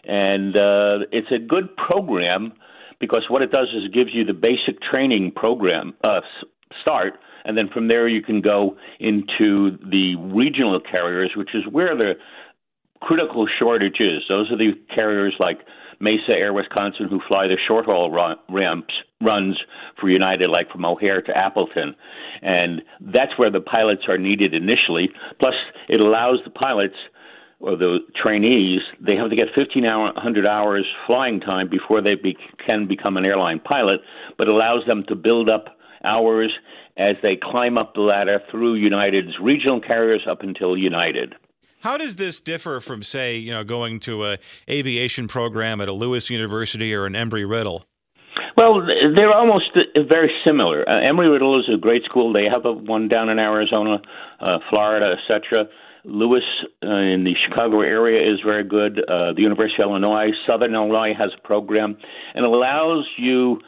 and 0.04 0.56
uh, 0.56 1.06
it's 1.12 1.32
a 1.32 1.38
good 1.38 1.76
program 1.78 2.54
because 3.00 3.26
what 3.30 3.44
it 3.44 3.52
does 3.52 3.68
is 3.68 3.86
it 3.86 3.94
gives 3.94 4.10
you 4.14 4.26
the 4.26 4.34
basic 4.34 4.82
training 4.82 5.32
program 5.36 5.94
uh, 6.04 6.22
start, 6.82 7.14
and 7.46 7.58
then 7.58 7.70
from 7.74 7.88
there 7.88 8.08
you 8.08 8.22
can 8.22 8.42
go 8.42 8.76
into 9.00 9.78
the 9.90 10.16
regional 10.18 10.80
carriers, 10.80 11.32
which 11.36 11.54
is 11.54 11.64
where 11.72 11.96
the 11.96 12.14
critical 13.02 13.48
shortage 13.60 14.00
is. 14.00 14.24
Those 14.28 14.52
are 14.52 14.58
the 14.58 14.72
carriers 14.94 15.36
like 15.40 15.60
Mesa 16.00 16.32
Air 16.32 16.54
Wisconsin 16.54 17.08
who 17.10 17.20
fly 17.28 17.48
the 17.48 17.58
short 17.68 17.86
haul 17.86 18.12
ramps 18.50 18.94
runs 19.22 19.58
for 20.00 20.10
United, 20.10 20.50
like 20.50 20.70
from 20.72 20.86
O'Hare 20.86 21.22
to 21.22 21.36
Appleton, 21.36 21.96
and 22.42 22.82
that's 23.02 23.38
where 23.38 23.52
the 23.52 23.62
pilots 23.62 24.04
are 24.08 24.18
needed 24.18 24.54
initially. 24.54 25.10
Plus, 25.40 25.56
it 25.90 26.00
allows 26.00 26.40
the 26.44 26.52
pilots 26.52 26.96
or 27.60 27.76
the 27.76 28.00
trainees 28.22 28.82
they 29.00 29.16
have 29.16 29.32
to 29.32 29.36
get 29.36 29.48
1500 29.56 30.46
hours 30.46 30.86
flying 31.08 31.40
time 31.40 31.68
before 31.68 32.02
they 32.02 32.14
be, 32.14 32.38
can 32.64 32.88
become 32.88 33.18
an 33.18 33.26
airline 33.26 33.60
pilot, 33.60 34.02
but 34.38 34.48
allows 34.48 34.86
them 34.86 35.04
to 35.08 35.16
build 35.16 35.50
up 35.50 35.77
hours 36.04 36.52
as 36.98 37.16
they 37.22 37.38
climb 37.42 37.78
up 37.78 37.94
the 37.94 38.02
ladder 38.02 38.40
through 38.50 38.76
United's 38.76 39.38
regional 39.42 39.80
carriers 39.80 40.22
up 40.30 40.42
until 40.42 40.78
United. 40.78 41.36
How 41.80 41.98
does 41.98 42.16
this 42.16 42.42
differ 42.42 42.80
from, 42.80 43.04
say, 43.04 43.38
you 43.38 43.52
know, 43.52 43.64
going 43.64 44.00
to 44.02 44.26
a 44.26 44.38
aviation 44.70 45.28
program 45.28 45.80
at 45.80 45.88
a 45.88 45.94
Lewis 45.94 46.30
University 46.30 46.94
or 46.94 47.06
an 47.06 47.14
Embry-Riddle? 47.14 47.86
Well, 48.58 48.82
they're 49.16 49.32
almost 49.32 49.66
very 50.10 50.32
similar. 50.44 50.82
Uh, 50.90 50.94
Embry-Riddle 50.94 51.60
is 51.60 51.70
a 51.72 51.78
great 51.78 52.04
school. 52.06 52.34
They 52.34 52.46
have 52.52 52.66
a, 52.66 52.74
one 52.74 53.08
down 53.08 53.30
in 53.30 53.38
Arizona, 53.38 54.02
uh, 54.42 54.58
Florida, 54.72 55.16
etc. 55.20 55.66
Lewis 56.04 56.44
uh, 56.84 56.88
in 56.88 57.24
the 57.24 57.34
Chicago 57.48 57.82
area 57.82 58.34
is 58.34 58.40
very 58.44 58.64
good. 58.64 59.00
Uh, 59.00 59.34
the 59.34 59.42
University 59.42 59.84
of 59.84 59.90
Illinois, 59.90 60.32
Southern 60.48 60.74
Illinois 60.74 61.14
has 61.18 61.30
a 61.38 61.48
program, 61.48 61.98
and 62.34 62.46
allows 62.46 63.06
you 63.18 63.60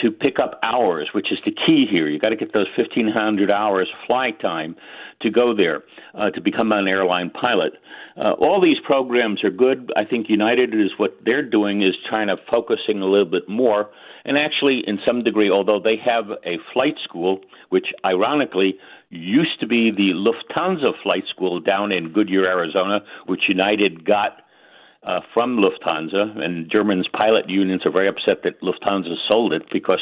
to 0.00 0.10
pick 0.10 0.38
up 0.38 0.58
hours, 0.62 1.10
which 1.12 1.30
is 1.30 1.38
the 1.44 1.52
key 1.52 1.86
here. 1.90 2.08
You 2.08 2.18
got 2.18 2.30
to 2.30 2.36
get 2.36 2.52
those 2.52 2.66
1,500 2.76 3.50
hours 3.50 3.88
flight 4.06 4.40
time 4.40 4.74
to 5.20 5.30
go 5.30 5.54
there 5.54 5.82
uh, 6.14 6.30
to 6.30 6.40
become 6.40 6.72
an 6.72 6.88
airline 6.88 7.30
pilot. 7.30 7.74
Uh, 8.16 8.32
all 8.32 8.60
these 8.60 8.78
programs 8.84 9.44
are 9.44 9.50
good. 9.50 9.92
I 9.96 10.04
think 10.04 10.28
United 10.28 10.74
is 10.74 10.90
what 10.96 11.18
they're 11.24 11.48
doing 11.48 11.82
is 11.82 11.94
trying 12.08 12.28
to 12.28 12.36
focusing 12.50 13.00
a 13.00 13.06
little 13.06 13.26
bit 13.26 13.48
more. 13.48 13.90
And 14.24 14.38
actually, 14.38 14.82
in 14.86 14.98
some 15.06 15.24
degree, 15.24 15.50
although 15.50 15.80
they 15.80 15.96
have 16.04 16.30
a 16.44 16.58
flight 16.72 16.94
school, 17.02 17.40
which 17.70 17.86
ironically 18.04 18.78
used 19.10 19.60
to 19.60 19.66
be 19.66 19.90
the 19.90 20.12
Lufthansa 20.14 20.92
flight 21.02 21.24
school 21.28 21.60
down 21.60 21.92
in 21.92 22.12
Goodyear, 22.12 22.46
Arizona, 22.46 23.00
which 23.26 23.42
United 23.48 24.04
got 24.04 24.41
uh, 25.04 25.20
from 25.34 25.58
Lufthansa, 25.58 26.38
and 26.38 26.70
Germany's 26.70 27.08
pilot 27.12 27.48
unions 27.48 27.82
are 27.84 27.90
very 27.90 28.08
upset 28.08 28.42
that 28.44 28.60
Lufthansa 28.62 29.14
sold 29.28 29.52
it 29.52 29.62
because 29.72 30.00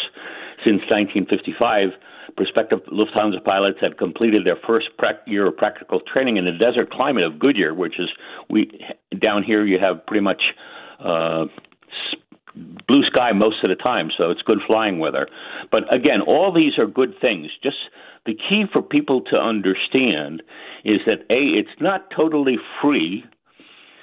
since 0.65 0.83
1955, 0.91 1.89
prospective 2.37 2.81
Lufthansa 2.93 3.43
pilots 3.43 3.79
had 3.81 3.97
completed 3.97 4.45
their 4.45 4.59
first 4.67 4.89
year 5.27 5.49
of 5.49 5.57
practical 5.57 6.01
training 6.01 6.37
in 6.37 6.45
the 6.45 6.53
desert 6.53 6.91
climate 6.91 7.25
of 7.25 7.39
Goodyear, 7.39 7.75
which 7.75 7.99
is 7.99 8.09
we 8.49 8.71
down 9.19 9.43
here 9.43 9.65
you 9.65 9.79
have 9.79 10.05
pretty 10.07 10.23
much 10.23 10.43
uh, 11.03 11.47
blue 12.87 13.05
sky 13.05 13.33
most 13.33 13.63
of 13.65 13.71
the 13.71 13.77
time, 13.77 14.11
so 14.17 14.31
it's 14.31 14.43
good 14.43 14.59
flying 14.67 14.99
weather. 14.99 15.29
But 15.71 15.93
again, 15.93 16.21
all 16.21 16.53
these 16.53 16.79
are 16.79 16.87
good 16.87 17.15
things. 17.21 17.49
Just 17.63 17.77
the 18.27 18.35
key 18.35 18.65
for 18.71 18.83
people 18.83 19.23
to 19.23 19.37
understand 19.37 20.43
is 20.85 21.01
that 21.07 21.21
a 21.31 21.41
it's 21.59 21.81
not 21.81 22.11
totally 22.15 22.57
free 22.83 23.25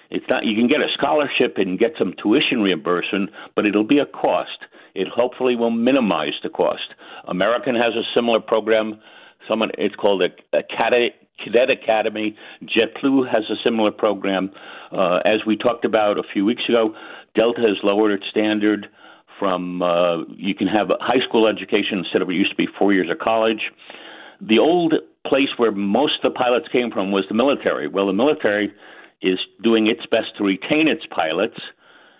it's 0.09 0.25
not 0.29 0.45
you 0.45 0.55
can 0.55 0.67
get 0.67 0.79
a 0.79 0.87
scholarship 0.93 1.55
and 1.57 1.79
get 1.79 1.91
some 1.97 2.13
tuition 2.21 2.61
reimbursement, 2.61 3.29
but 3.55 3.65
it'll 3.65 3.83
be 3.83 3.99
a 3.99 4.05
cost. 4.05 4.65
It 4.95 5.07
hopefully 5.07 5.55
will 5.55 5.71
minimize 5.71 6.33
the 6.41 6.49
cost. 6.49 6.93
American 7.27 7.75
has 7.75 7.93
a 7.95 8.03
similar 8.15 8.39
program. 8.39 8.99
Someone 9.47 9.71
it's 9.77 9.95
called 9.95 10.21
a, 10.21 10.57
a 10.57 10.63
cadet, 10.63 11.13
cadet 11.43 11.69
Academy. 11.69 12.35
JetBlue 12.63 13.31
has 13.31 13.43
a 13.49 13.55
similar 13.63 13.91
program. 13.91 14.51
Uh, 14.91 15.17
as 15.25 15.45
we 15.45 15.57
talked 15.57 15.85
about 15.85 16.17
a 16.17 16.23
few 16.33 16.45
weeks 16.45 16.63
ago, 16.67 16.95
Delta 17.35 17.61
has 17.61 17.77
lowered 17.83 18.11
its 18.11 18.25
standard 18.29 18.87
from 19.37 19.81
uh, 19.81 20.23
you 20.35 20.55
can 20.55 20.67
have 20.67 20.89
a 20.89 20.97
high 20.99 21.23
school 21.27 21.47
education 21.47 21.99
instead 21.99 22.21
of 22.21 22.29
it 22.29 22.33
used 22.33 22.49
to 22.49 22.55
be 22.55 22.67
four 22.79 22.93
years 22.93 23.09
of 23.11 23.19
college. 23.19 23.71
The 24.41 24.59
old 24.59 24.93
place 25.25 25.49
where 25.57 25.71
most 25.71 26.13
of 26.23 26.33
the 26.33 26.37
pilots 26.37 26.67
came 26.71 26.91
from 26.91 27.11
was 27.11 27.25
the 27.27 27.35
military. 27.35 27.87
Well, 27.87 28.07
the 28.07 28.13
military 28.13 28.73
is 29.21 29.39
doing 29.63 29.87
its 29.87 30.05
best 30.05 30.37
to 30.37 30.43
retain 30.43 30.87
its 30.87 31.05
pilots, 31.09 31.59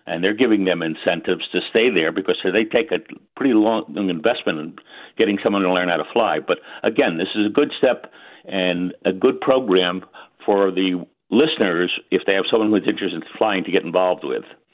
and 0.06 0.24
they're 0.24 0.34
giving 0.34 0.66
them 0.66 0.82
incentives 0.82 1.48
to 1.52 1.60
stay 1.70 1.90
there 1.90 2.12
because 2.12 2.38
they 2.44 2.64
take 2.64 2.92
a 2.92 3.00
pretty 3.36 3.54
long 3.54 4.10
investment 4.10 4.60
in 4.60 4.76
getting 5.18 5.38
someone 5.44 5.62
to 5.62 5.72
learn 5.72 5.90
how 5.90 5.98
to 5.98 6.12
fly. 6.14 6.40
But 6.40 6.60
again, 6.84 7.18
this 7.18 7.28
is 7.36 7.46
a 7.46 7.50
good 7.50 7.72
step 7.78 8.12
and 8.46 8.94
a 9.06 9.12
good 9.12 9.42
program 9.42 10.06
for 10.46 10.72
the 10.72 11.06
listeners 11.30 11.92
if 12.10 12.22
they 12.26 12.34
have 12.34 12.46
someone 12.50 12.72
who's 12.72 12.88
interested 12.88 13.22
in 13.22 13.38
flying 13.38 13.64
to 13.66 13.72
get 13.72 13.84
involved 13.84 14.24
with. 14.24 14.46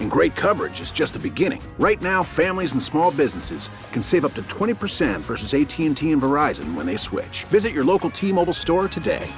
And 0.00 0.10
great 0.10 0.34
coverage 0.34 0.80
is 0.80 0.90
just 0.90 1.12
the 1.12 1.18
beginning. 1.18 1.62
Right 1.78 2.00
now, 2.00 2.22
families 2.22 2.72
and 2.72 2.82
small 2.82 3.10
businesses 3.10 3.68
can 3.92 4.02
save 4.02 4.24
up 4.24 4.32
to 4.34 4.42
20% 4.42 5.20
versus 5.20 5.52
AT&T 5.52 6.10
and 6.10 6.22
Verizon 6.22 6.72
when 6.74 6.86
they 6.86 6.96
switch. 6.96 7.44
Visit 7.44 7.74
your 7.74 7.84
local 7.84 8.08
T-Mobile 8.08 8.54
store 8.54 8.88
today. 8.88 9.30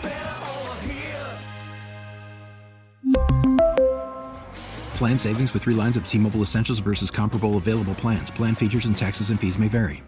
Plan 4.94 5.18
savings 5.18 5.52
with 5.52 5.62
3 5.62 5.74
lines 5.74 5.96
of 5.96 6.06
T-Mobile 6.06 6.42
Essentials 6.42 6.78
versus 6.78 7.10
comparable 7.10 7.56
available 7.56 7.96
plans. 7.96 8.30
Plan 8.30 8.54
features 8.54 8.84
and 8.86 8.96
taxes 8.96 9.30
and 9.30 9.40
fees 9.40 9.58
may 9.58 9.66
vary. 9.66 10.04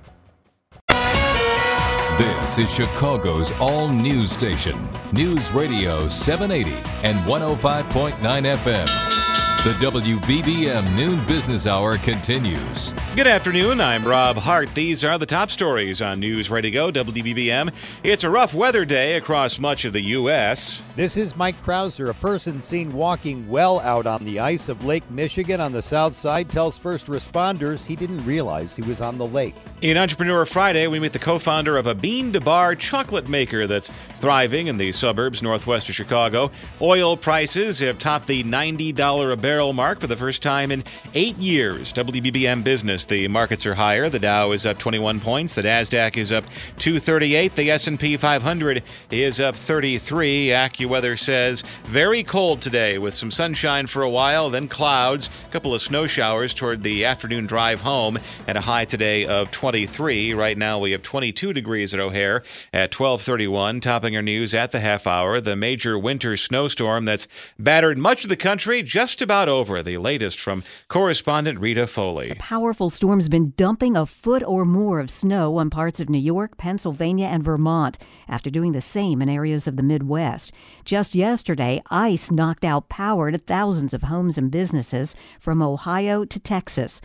This 2.18 2.58
is 2.58 2.70
Chicago's 2.74 3.52
all 3.60 3.88
news 3.88 4.30
station. 4.30 4.76
News 5.12 5.50
Radio 5.52 6.06
780 6.08 6.76
and 7.02 7.16
105.9 7.20 8.12
FM. 8.18 9.39
The 9.62 9.72
WBBM 9.74 10.96
Noon 10.96 11.22
Business 11.26 11.66
Hour 11.66 11.98
continues. 11.98 12.94
Good 13.14 13.26
afternoon. 13.26 13.78
I'm 13.78 14.02
Rob 14.02 14.38
Hart. 14.38 14.74
These 14.74 15.04
are 15.04 15.18
the 15.18 15.26
top 15.26 15.50
stories 15.50 16.00
on 16.00 16.18
News 16.18 16.48
Ready 16.48 16.70
Go, 16.70 16.90
WBBM. 16.90 17.70
It's 18.02 18.24
a 18.24 18.30
rough 18.30 18.54
weather 18.54 18.86
day 18.86 19.18
across 19.18 19.58
much 19.58 19.84
of 19.84 19.92
the 19.92 20.00
U.S. 20.00 20.80
This 21.00 21.16
is 21.16 21.34
Mike 21.34 21.56
Krauser. 21.64 22.10
A 22.10 22.12
person 22.12 22.60
seen 22.60 22.92
walking 22.92 23.48
well 23.48 23.80
out 23.80 24.06
on 24.06 24.22
the 24.22 24.38
ice 24.38 24.68
of 24.68 24.84
Lake 24.84 25.10
Michigan 25.10 25.58
on 25.58 25.72
the 25.72 25.80
south 25.80 26.14
side 26.14 26.50
tells 26.50 26.76
first 26.76 27.06
responders 27.06 27.86
he 27.86 27.96
didn't 27.96 28.22
realize 28.26 28.76
he 28.76 28.82
was 28.82 29.00
on 29.00 29.16
the 29.16 29.26
lake. 29.26 29.54
In 29.80 29.96
Entrepreneur 29.96 30.44
Friday, 30.44 30.86
we 30.88 31.00
meet 31.00 31.14
the 31.14 31.18
co 31.18 31.38
founder 31.38 31.78
of 31.78 31.86
a 31.86 31.94
bean 31.94 32.34
to 32.34 32.40
bar 32.42 32.74
chocolate 32.74 33.30
maker 33.30 33.66
that's 33.66 33.88
thriving 34.20 34.66
in 34.66 34.76
the 34.76 34.92
suburbs 34.92 35.42
northwest 35.42 35.88
of 35.88 35.94
Chicago. 35.94 36.50
Oil 36.82 37.16
prices 37.16 37.78
have 37.78 37.98
topped 37.98 38.26
the 38.26 38.44
$90 38.44 39.32
a 39.32 39.36
barrel 39.36 39.72
mark 39.72 40.00
for 40.00 40.06
the 40.06 40.16
first 40.16 40.42
time 40.42 40.70
in 40.70 40.84
eight 41.14 41.38
years. 41.38 41.94
WBBM 41.94 42.62
Business, 42.62 43.06
the 43.06 43.26
markets 43.28 43.64
are 43.64 43.74
higher. 43.74 44.10
The 44.10 44.18
Dow 44.18 44.52
is 44.52 44.66
up 44.66 44.76
21 44.76 45.18
points. 45.20 45.54
The 45.54 45.62
Nasdaq 45.62 46.18
is 46.18 46.30
up 46.30 46.44
238. 46.76 47.54
The 47.56 47.70
S&P 47.70 48.18
500 48.18 48.82
is 49.10 49.40
up 49.40 49.54
33. 49.54 50.52
AccuWeather 50.90 51.18
says 51.18 51.62
very 51.84 52.24
cold 52.24 52.60
today 52.60 52.98
with 52.98 53.14
some 53.14 53.30
sunshine 53.30 53.86
for 53.86 54.02
a 54.02 54.10
while, 54.10 54.50
then 54.50 54.66
clouds, 54.66 55.28
a 55.46 55.48
couple 55.50 55.72
of 55.72 55.80
snow 55.80 56.06
showers 56.06 56.52
toward 56.52 56.82
the 56.82 57.04
afternoon 57.04 57.46
drive 57.46 57.80
home, 57.80 58.18
and 58.48 58.58
a 58.58 58.60
high 58.60 58.84
today 58.84 59.24
of 59.24 59.52
23. 59.52 60.34
Right 60.34 60.58
now 60.58 60.80
we 60.80 60.90
have 60.90 61.02
22 61.02 61.52
degrees 61.52 61.94
at 61.94 62.00
O'Hare 62.00 62.42
at 62.72 62.90
12:31. 62.90 63.80
Topping 63.80 64.16
our 64.16 64.22
news 64.22 64.52
at 64.52 64.72
the 64.72 64.80
half 64.80 65.06
hour, 65.06 65.40
the 65.40 65.54
major 65.54 65.96
winter 65.96 66.36
snowstorm 66.36 67.04
that's 67.04 67.28
battered 67.56 67.96
much 67.96 68.24
of 68.24 68.28
the 68.28 68.36
country 68.36 68.82
just 68.82 69.22
about 69.22 69.48
over. 69.48 69.84
The 69.84 69.98
latest 69.98 70.40
from 70.40 70.64
correspondent 70.88 71.60
Rita 71.60 71.86
Foley. 71.86 72.30
The 72.30 72.34
powerful 72.34 72.90
storm's 72.90 73.28
been 73.28 73.52
dumping 73.56 73.96
a 73.96 74.06
foot 74.06 74.42
or 74.42 74.64
more 74.64 74.98
of 74.98 75.08
snow 75.08 75.56
on 75.58 75.70
parts 75.70 76.00
of 76.00 76.10
New 76.10 76.18
York, 76.18 76.56
Pennsylvania, 76.56 77.26
and 77.26 77.44
Vermont 77.44 77.96
after 78.28 78.50
doing 78.50 78.72
the 78.72 78.80
same 78.80 79.22
in 79.22 79.28
areas 79.28 79.68
of 79.68 79.76
the 79.76 79.82
Midwest. 79.84 80.52
Just 80.84 81.14
yesterday, 81.14 81.82
ice 81.90 82.30
knocked 82.30 82.64
out 82.64 82.88
power 82.88 83.30
to 83.30 83.38
thousands 83.38 83.94
of 83.94 84.04
homes 84.04 84.38
and 84.38 84.50
businesses 84.50 85.14
from 85.38 85.62
Ohio 85.62 86.24
to 86.24 86.40
Texas. 86.40 87.00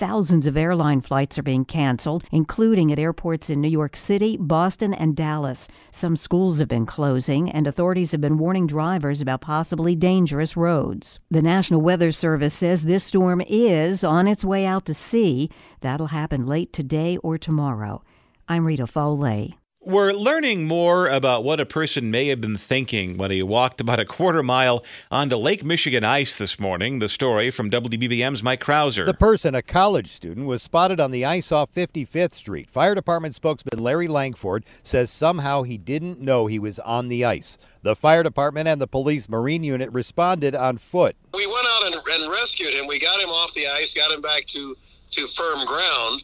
Thousands 0.00 0.46
of 0.46 0.56
airline 0.56 1.02
flights 1.02 1.38
are 1.38 1.42
being 1.42 1.66
canceled, 1.66 2.24
including 2.32 2.90
at 2.90 2.98
airports 2.98 3.50
in 3.50 3.60
New 3.60 3.68
York 3.68 3.96
City, 3.96 4.38
Boston, 4.40 4.94
and 4.94 5.14
Dallas. 5.14 5.68
Some 5.90 6.16
schools 6.16 6.58
have 6.58 6.68
been 6.68 6.86
closing, 6.86 7.50
and 7.50 7.66
authorities 7.66 8.12
have 8.12 8.20
been 8.22 8.38
warning 8.38 8.66
drivers 8.66 9.20
about 9.20 9.42
possibly 9.42 9.94
dangerous 9.94 10.56
roads. 10.56 11.18
The 11.30 11.42
National 11.42 11.82
Weather 11.82 12.12
Service 12.12 12.54
says 12.54 12.84
this 12.84 13.04
storm 13.04 13.42
is 13.46 14.02
on 14.02 14.26
its 14.26 14.42
way 14.42 14.64
out 14.64 14.86
to 14.86 14.94
sea. 14.94 15.50
That'll 15.82 16.06
happen 16.06 16.46
late 16.46 16.72
today 16.72 17.18
or 17.18 17.36
tomorrow. 17.36 18.02
I'm 18.48 18.66
Rita 18.66 18.86
Foley. 18.86 19.59
We're 19.82 20.12
learning 20.12 20.66
more 20.66 21.08
about 21.08 21.42
what 21.42 21.58
a 21.58 21.64
person 21.64 22.10
may 22.10 22.28
have 22.28 22.38
been 22.38 22.58
thinking 22.58 23.16
when 23.16 23.30
he 23.30 23.42
walked 23.42 23.80
about 23.80 23.98
a 23.98 24.04
quarter 24.04 24.42
mile 24.42 24.84
onto 25.10 25.36
Lake 25.36 25.64
Michigan 25.64 26.04
ice 26.04 26.36
this 26.36 26.60
morning. 26.60 26.98
The 26.98 27.08
story 27.08 27.50
from 27.50 27.70
WBBM's 27.70 28.42
Mike 28.42 28.62
Krauser. 28.62 29.06
The 29.06 29.14
person, 29.14 29.54
a 29.54 29.62
college 29.62 30.08
student, 30.08 30.46
was 30.46 30.62
spotted 30.62 31.00
on 31.00 31.12
the 31.12 31.24
ice 31.24 31.50
off 31.50 31.72
55th 31.72 32.34
Street. 32.34 32.68
Fire 32.68 32.94
Department 32.94 33.34
spokesman 33.34 33.82
Larry 33.82 34.06
Langford 34.06 34.66
says 34.82 35.10
somehow 35.10 35.62
he 35.62 35.78
didn't 35.78 36.20
know 36.20 36.46
he 36.46 36.58
was 36.58 36.78
on 36.80 37.08
the 37.08 37.24
ice. 37.24 37.56
The 37.82 37.96
fire 37.96 38.22
department 38.22 38.68
and 38.68 38.82
the 38.82 38.86
police 38.86 39.30
marine 39.30 39.64
unit 39.64 39.90
responded 39.92 40.54
on 40.54 40.76
foot. 40.76 41.16
We 41.32 41.46
went 41.46 41.66
out 41.66 41.86
and, 41.86 41.94
and 41.94 42.30
rescued 42.30 42.74
him. 42.74 42.86
We 42.86 43.00
got 43.00 43.18
him 43.18 43.30
off 43.30 43.54
the 43.54 43.66
ice, 43.66 43.94
got 43.94 44.12
him 44.12 44.20
back 44.20 44.44
to, 44.44 44.76
to 45.12 45.26
firm 45.28 45.66
ground, 45.66 46.22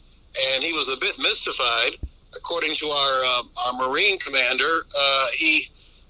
and 0.53 0.63
he 0.63 0.73
was 0.75 0.95
a 0.95 1.01
bit 1.01 1.15
mystified 1.19 1.97
according 2.37 2.75
to 2.75 2.87
our 2.87 3.25
uh, 3.25 3.43
our 3.67 3.89
Marine 3.89 4.19
commander, 4.19 4.85
uh, 4.99 5.27
he 5.35 5.69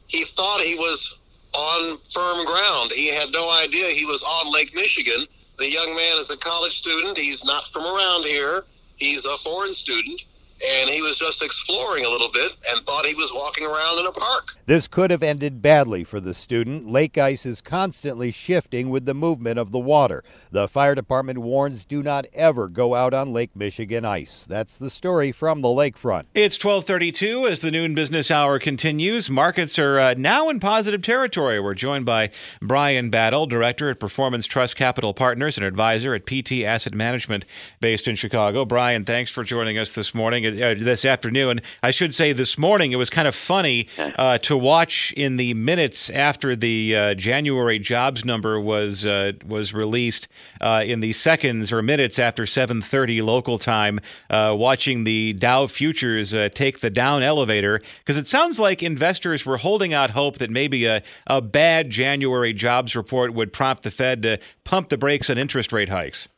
he 0.08 0.24
thought 0.24 0.60
he 0.60 0.76
was 0.76 1.18
on 1.54 1.98
firm 2.12 2.44
ground. 2.44 2.92
He 2.92 3.08
had 3.08 3.32
no 3.32 3.50
idea 3.50 3.86
he 3.88 4.04
was 4.04 4.22
on 4.22 4.52
Lake 4.52 4.74
Michigan. 4.74 5.26
The 5.58 5.70
young 5.70 5.88
man 5.96 6.18
is 6.18 6.30
a 6.30 6.36
college 6.36 6.78
student. 6.78 7.16
He's 7.16 7.44
not 7.44 7.68
from 7.68 7.84
around 7.84 8.24
here. 8.24 8.64
He's 8.96 9.24
a 9.24 9.36
foreign 9.38 9.72
student 9.72 10.24
and 10.64 10.90
he 10.90 11.02
was 11.02 11.16
just 11.16 11.42
exploring 11.42 12.04
a 12.04 12.08
little 12.08 12.30
bit 12.30 12.54
and 12.70 12.84
thought 12.86 13.06
he 13.06 13.14
was 13.14 13.30
walking 13.34 13.66
around 13.66 13.98
in 13.98 14.06
a 14.06 14.12
park. 14.12 14.54
This 14.66 14.88
could 14.88 15.10
have 15.10 15.22
ended 15.22 15.60
badly 15.60 16.04
for 16.04 16.20
the 16.20 16.34
student. 16.34 16.88
Lake 16.88 17.18
ice 17.18 17.44
is 17.44 17.60
constantly 17.60 18.30
shifting 18.30 18.90
with 18.90 19.04
the 19.04 19.14
movement 19.14 19.58
of 19.58 19.70
the 19.70 19.78
water. 19.78 20.24
The 20.50 20.68
fire 20.68 20.94
department 20.94 21.38
warns 21.38 21.84
do 21.84 22.02
not 22.02 22.26
ever 22.32 22.68
go 22.68 22.94
out 22.94 23.12
on 23.12 23.32
Lake 23.32 23.54
Michigan 23.54 24.04
ice. 24.04 24.46
That's 24.46 24.78
the 24.78 24.90
story 24.90 25.32
from 25.32 25.60
the 25.60 25.68
lakefront. 25.68 26.24
It's 26.34 26.56
12:32 26.56 27.48
as 27.50 27.60
the 27.60 27.70
noon 27.70 27.94
business 27.94 28.30
hour 28.30 28.58
continues. 28.58 29.28
Markets 29.28 29.78
are 29.78 29.98
uh, 29.98 30.14
now 30.16 30.48
in 30.48 30.60
positive 30.60 31.02
territory. 31.02 31.60
We're 31.60 31.74
joined 31.74 32.06
by 32.06 32.30
Brian 32.62 33.10
Battle, 33.10 33.46
director 33.46 33.90
at 33.90 34.00
Performance 34.00 34.46
Trust 34.46 34.76
Capital 34.76 35.12
Partners 35.12 35.56
and 35.56 35.66
advisor 35.66 36.14
at 36.14 36.26
PT 36.26 36.62
Asset 36.64 36.94
Management 36.94 37.44
based 37.80 38.08
in 38.08 38.16
Chicago. 38.16 38.64
Brian, 38.64 39.04
thanks 39.04 39.30
for 39.30 39.44
joining 39.44 39.78
us 39.78 39.90
this 39.90 40.14
morning 40.14 40.45
uh, 40.46 40.74
this 40.78 41.04
afternoon. 41.04 41.60
I 41.82 41.90
should 41.90 42.14
say 42.14 42.32
this 42.32 42.58
morning 42.58 42.92
it 42.92 42.96
was 42.96 43.10
kind 43.10 43.28
of 43.28 43.34
funny 43.34 43.88
uh, 43.98 44.38
to 44.38 44.56
watch 44.56 45.12
in 45.16 45.36
the 45.36 45.54
minutes 45.54 46.10
after 46.10 46.56
the 46.56 46.96
uh, 46.96 47.14
January 47.14 47.78
jobs 47.78 48.24
number 48.24 48.60
was 48.60 49.04
uh, 49.04 49.32
was 49.46 49.74
released 49.74 50.28
uh, 50.60 50.82
in 50.86 51.00
the 51.00 51.12
seconds 51.12 51.72
or 51.72 51.82
minutes 51.82 52.18
after 52.18 52.44
7:30 52.44 53.22
local 53.22 53.58
time, 53.58 54.00
uh, 54.30 54.54
watching 54.56 55.04
the 55.04 55.32
Dow 55.34 55.66
futures 55.66 56.34
take 56.54 56.80
the 56.80 56.90
down 56.90 57.22
elevator 57.22 57.80
because 57.98 58.16
it 58.16 58.26
sounds 58.26 58.58
like 58.58 58.82
investors 58.82 59.44
were 59.44 59.58
holding 59.58 59.92
out 59.92 60.10
hope 60.10 60.38
that 60.38 60.50
maybe 60.50 60.86
a, 60.86 61.02
a 61.26 61.40
bad 61.40 61.90
January 61.90 62.52
jobs 62.52 62.94
report 62.94 63.34
would 63.34 63.52
prompt 63.52 63.82
the 63.82 63.90
Fed 63.90 64.22
to 64.22 64.38
pump 64.64 64.88
the 64.88 64.98
brakes 64.98 65.30
on 65.30 65.38
interest 65.38 65.72
rate 65.72 65.88
hikes. 65.88 66.28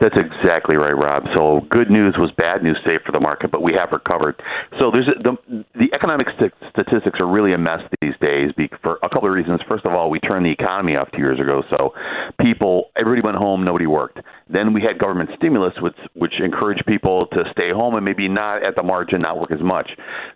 That's 0.00 0.16
exactly 0.18 0.76
right, 0.76 0.96
Rob. 0.96 1.22
So 1.36 1.60
good 1.70 1.88
news 1.90 2.16
was 2.18 2.30
bad 2.36 2.62
news 2.62 2.78
today 2.84 3.02
for 3.06 3.12
the 3.12 3.20
market, 3.20 3.50
but 3.50 3.62
we 3.62 3.72
have 3.78 3.90
recovered. 3.92 4.34
So 4.78 4.90
there's 4.90 5.08
a, 5.08 5.22
the 5.22 5.64
the 5.74 5.88
economic 5.94 6.26
st- 6.36 6.52
statistics 6.70 7.20
are 7.20 7.30
really 7.30 7.54
a 7.54 7.58
mess 7.58 7.80
these 8.02 8.14
days 8.20 8.50
for 8.82 8.98
a 9.02 9.08
couple 9.08 9.28
of 9.28 9.34
reasons. 9.34 9.60
First 9.68 9.86
of 9.86 9.92
all, 9.92 10.10
we 10.10 10.18
turned 10.20 10.44
the 10.44 10.50
economy 10.50 10.96
off 10.96 11.08
two 11.12 11.18
years 11.18 11.38
ago, 11.38 11.62
so 11.70 11.94
people 12.40 12.90
everybody 12.96 13.22
went 13.22 13.36
home, 13.36 13.64
nobody 13.64 13.86
worked. 13.86 14.18
Then 14.50 14.74
we 14.74 14.82
had 14.82 14.98
government 14.98 15.30
stimulus, 15.36 15.74
which 15.80 15.96
which 16.14 16.34
encouraged 16.42 16.84
people 16.86 17.26
to 17.28 17.44
stay 17.52 17.70
home 17.70 17.94
and 17.94 18.04
maybe 18.04 18.28
not 18.28 18.64
at 18.64 18.74
the 18.74 18.82
margin 18.82 19.22
not 19.22 19.38
work 19.38 19.52
as 19.52 19.62
much. 19.62 19.88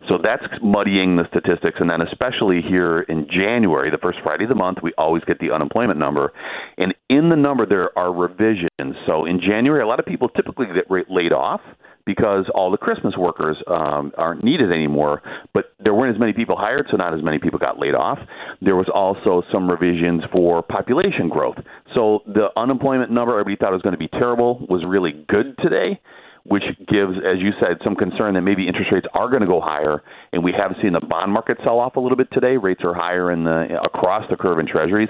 So 0.09 0.19
that's 0.23 0.45
muddying 0.63 1.17
the 1.17 1.25
statistics. 1.29 1.77
And 1.81 1.91
then 1.91 2.01
especially 2.01 2.61
here 2.67 3.01
in 3.03 3.27
January, 3.31 3.91
the 3.91 3.99
first 3.99 4.19
Friday 4.23 4.45
of 4.45 4.49
the 4.49 4.55
month, 4.55 4.79
we 4.83 4.93
always 4.97 5.23
get 5.25 5.39
the 5.39 5.51
unemployment 5.51 5.99
number, 5.99 6.33
and 6.77 6.95
in 7.09 7.29
the 7.29 7.37
number 7.37 7.67
there 7.67 7.97
are 7.99 8.13
revisions. 8.13 8.97
So 9.07 9.25
in 9.27 9.41
January, 9.41 9.83
a 9.83 9.87
lot 9.87 10.01
of 10.01 10.07
people 10.07 10.29
typically 10.29 10.67
get 10.67 10.91
laid 10.91 11.33
off 11.33 11.61
because 12.07 12.47
all 12.55 12.71
the 12.71 12.79
Christmas 12.79 13.15
workers 13.19 13.59
um, 13.67 14.13
aren't 14.17 14.43
needed 14.43 14.73
anymore. 14.73 15.21
But 15.53 15.67
there 15.79 15.93
weren't 15.93 16.17
as 16.17 16.19
many 16.19 16.33
people 16.33 16.57
hired, 16.57 16.87
so 16.91 16.97
not 16.97 17.13
as 17.13 17.23
many 17.23 17.39
people 17.39 17.59
got 17.59 17.79
laid 17.79 17.95
off. 17.95 18.19
There 18.63 18.77
was 18.77 18.89
also 18.93 19.43
some 19.53 19.69
revisions 19.69 20.23
for 20.33 20.63
population 20.63 21.29
growth. 21.29 21.57
So 21.95 22.21
the 22.27 22.49
unemployment 22.57 23.11
number 23.11 23.39
everybody 23.39 23.57
thought 23.57 23.73
was 23.73 23.83
going 23.83 23.93
to 23.93 23.99
be 23.99 24.09
terrible 24.09 24.67
was 24.71 24.83
really 24.89 25.13
good 25.29 25.55
today 25.63 26.01
which 26.45 26.65
gives, 26.79 27.17
as 27.19 27.39
you 27.41 27.51
said, 27.61 27.79
some 27.85 27.95
concern 27.95 28.35
that 28.35 28.43
maybe 28.43 28.67
interest 28.67 28.91
rates 28.93 29.07
are 29.15 29.29
going 29.29 29.43
to 29.43 29.47
go 29.47 29.61
higher. 29.61 30.03
And 30.33 30.43
we 30.43 30.53
have 30.53 30.73
seen 30.83 30.93
the 30.93 31.01
bond 31.01 31.33
market 31.33 31.59
sell 31.65 31.79
off 31.79 31.97
a 31.97 32.01
little 32.01 32.17
bit 32.17 32.29
today. 32.33 32.57
Rates 32.57 32.81
are 32.85 32.95
higher 32.95 33.31
in 33.33 33.45
the 33.45 33.79
across 33.83 34.25
the 34.31 34.37
curve 34.37 34.59
in 34.59 34.67
Treasuries, 34.67 35.09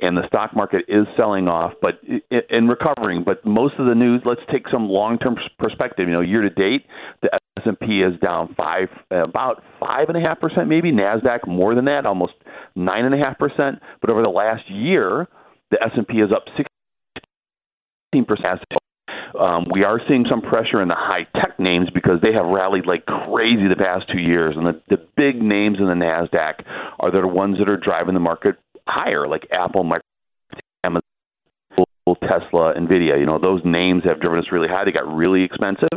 and 0.00 0.16
the 0.16 0.26
stock 0.28 0.54
market 0.54 0.84
is 0.88 1.06
selling 1.16 1.48
off, 1.48 1.72
but 1.82 2.00
in 2.50 2.68
recovering. 2.68 3.24
But 3.24 3.44
most 3.44 3.74
of 3.78 3.86
the 3.86 3.94
news, 3.94 4.22
let's 4.24 4.40
take 4.50 4.68
some 4.70 4.88
long-term 4.88 5.36
perspective. 5.58 6.08
You 6.08 6.14
know, 6.14 6.20
year 6.20 6.42
to 6.42 6.50
date, 6.50 6.86
the 7.22 7.30
S&P 7.58 8.02
is 8.02 8.18
down 8.20 8.54
five, 8.56 8.88
about 9.10 9.62
five 9.80 10.08
and 10.08 10.16
a 10.16 10.20
half 10.20 10.40
percent, 10.40 10.68
maybe 10.68 10.92
Nasdaq 10.92 11.46
more 11.46 11.74
than 11.74 11.86
that, 11.86 12.06
almost 12.06 12.34
nine 12.76 13.04
and 13.04 13.14
a 13.14 13.18
half 13.18 13.38
percent. 13.38 13.80
But 14.00 14.10
over 14.10 14.22
the 14.22 14.28
last 14.28 14.70
year, 14.70 15.26
the 15.70 15.82
S&P 15.82 16.18
is 16.18 16.30
up 16.34 16.44
sixteen 16.56 18.24
percent 18.24 18.60
um, 19.38 19.66
we 19.72 19.84
are 19.84 20.00
seeing 20.08 20.24
some 20.28 20.42
pressure 20.42 20.82
in 20.82 20.88
the 20.88 20.96
high 20.96 21.26
tech 21.34 21.58
names 21.58 21.88
because 21.94 22.20
they 22.22 22.32
have 22.32 22.46
rallied 22.46 22.86
like 22.86 23.06
crazy 23.06 23.68
the 23.68 23.76
past 23.78 24.10
two 24.10 24.18
years, 24.18 24.54
and 24.56 24.66
the, 24.66 24.80
the 24.88 24.98
big 25.16 25.40
names 25.40 25.78
in 25.78 25.86
the 25.86 25.94
Nasdaq 25.94 26.64
are 26.98 27.10
the 27.10 27.26
ones 27.26 27.58
that 27.58 27.68
are 27.68 27.76
driving 27.76 28.14
the 28.14 28.20
market 28.20 28.56
higher, 28.86 29.28
like 29.28 29.46
Apple, 29.52 29.84
Microsoft. 29.84 30.00
Tesla, 32.16 32.74
Nvidia, 32.74 33.18
you 33.18 33.26
know, 33.26 33.38
those 33.38 33.60
names 33.64 34.04
have 34.04 34.20
driven 34.20 34.38
us 34.38 34.46
really 34.52 34.68
high. 34.68 34.84
They 34.84 34.92
got 34.92 35.12
really 35.12 35.42
expensive. 35.42 35.88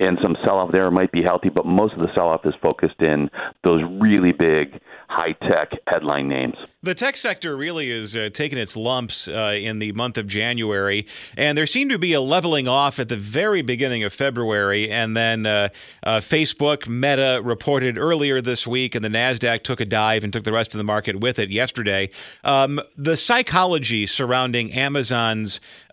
and 0.00 0.18
some 0.22 0.36
sell 0.44 0.58
off 0.58 0.72
there 0.72 0.90
might 0.90 1.12
be 1.12 1.22
healthy, 1.22 1.48
but 1.48 1.66
most 1.66 1.94
of 1.94 2.00
the 2.00 2.08
sell 2.14 2.28
off 2.28 2.44
is 2.44 2.54
focused 2.60 3.00
in 3.00 3.30
those 3.62 3.82
really 4.00 4.32
big 4.32 4.80
high 5.08 5.32
tech 5.48 5.70
headline 5.86 6.28
names. 6.28 6.54
The 6.82 6.94
tech 6.94 7.16
sector 7.16 7.56
really 7.56 7.90
is 7.90 8.14
uh, 8.16 8.28
taking 8.32 8.58
its 8.58 8.76
lumps 8.76 9.28
uh, 9.28 9.56
in 9.58 9.78
the 9.78 9.92
month 9.92 10.18
of 10.18 10.26
January, 10.26 11.06
and 11.36 11.56
there 11.56 11.66
seemed 11.66 11.90
to 11.90 11.98
be 11.98 12.12
a 12.12 12.20
leveling 12.20 12.68
off 12.68 12.98
at 12.98 13.08
the 13.08 13.16
very 13.16 13.62
beginning 13.62 14.04
of 14.04 14.12
February. 14.12 14.90
And 14.90 15.16
then 15.16 15.46
uh, 15.46 15.68
uh, 16.02 16.18
Facebook, 16.18 16.86
Meta 16.88 17.40
reported 17.42 17.96
earlier 17.96 18.42
this 18.42 18.66
week, 18.66 18.94
and 18.94 19.04
the 19.04 19.08
NASDAQ 19.08 19.62
took 19.62 19.80
a 19.80 19.86
dive 19.86 20.24
and 20.24 20.32
took 20.32 20.44
the 20.44 20.52
rest 20.52 20.74
of 20.74 20.78
the 20.78 20.84
market 20.84 21.20
with 21.20 21.38
it 21.38 21.50
yesterday. 21.50 22.10
Um, 22.42 22.80
the 22.98 23.16
psychology 23.16 24.06
surrounding 24.06 24.70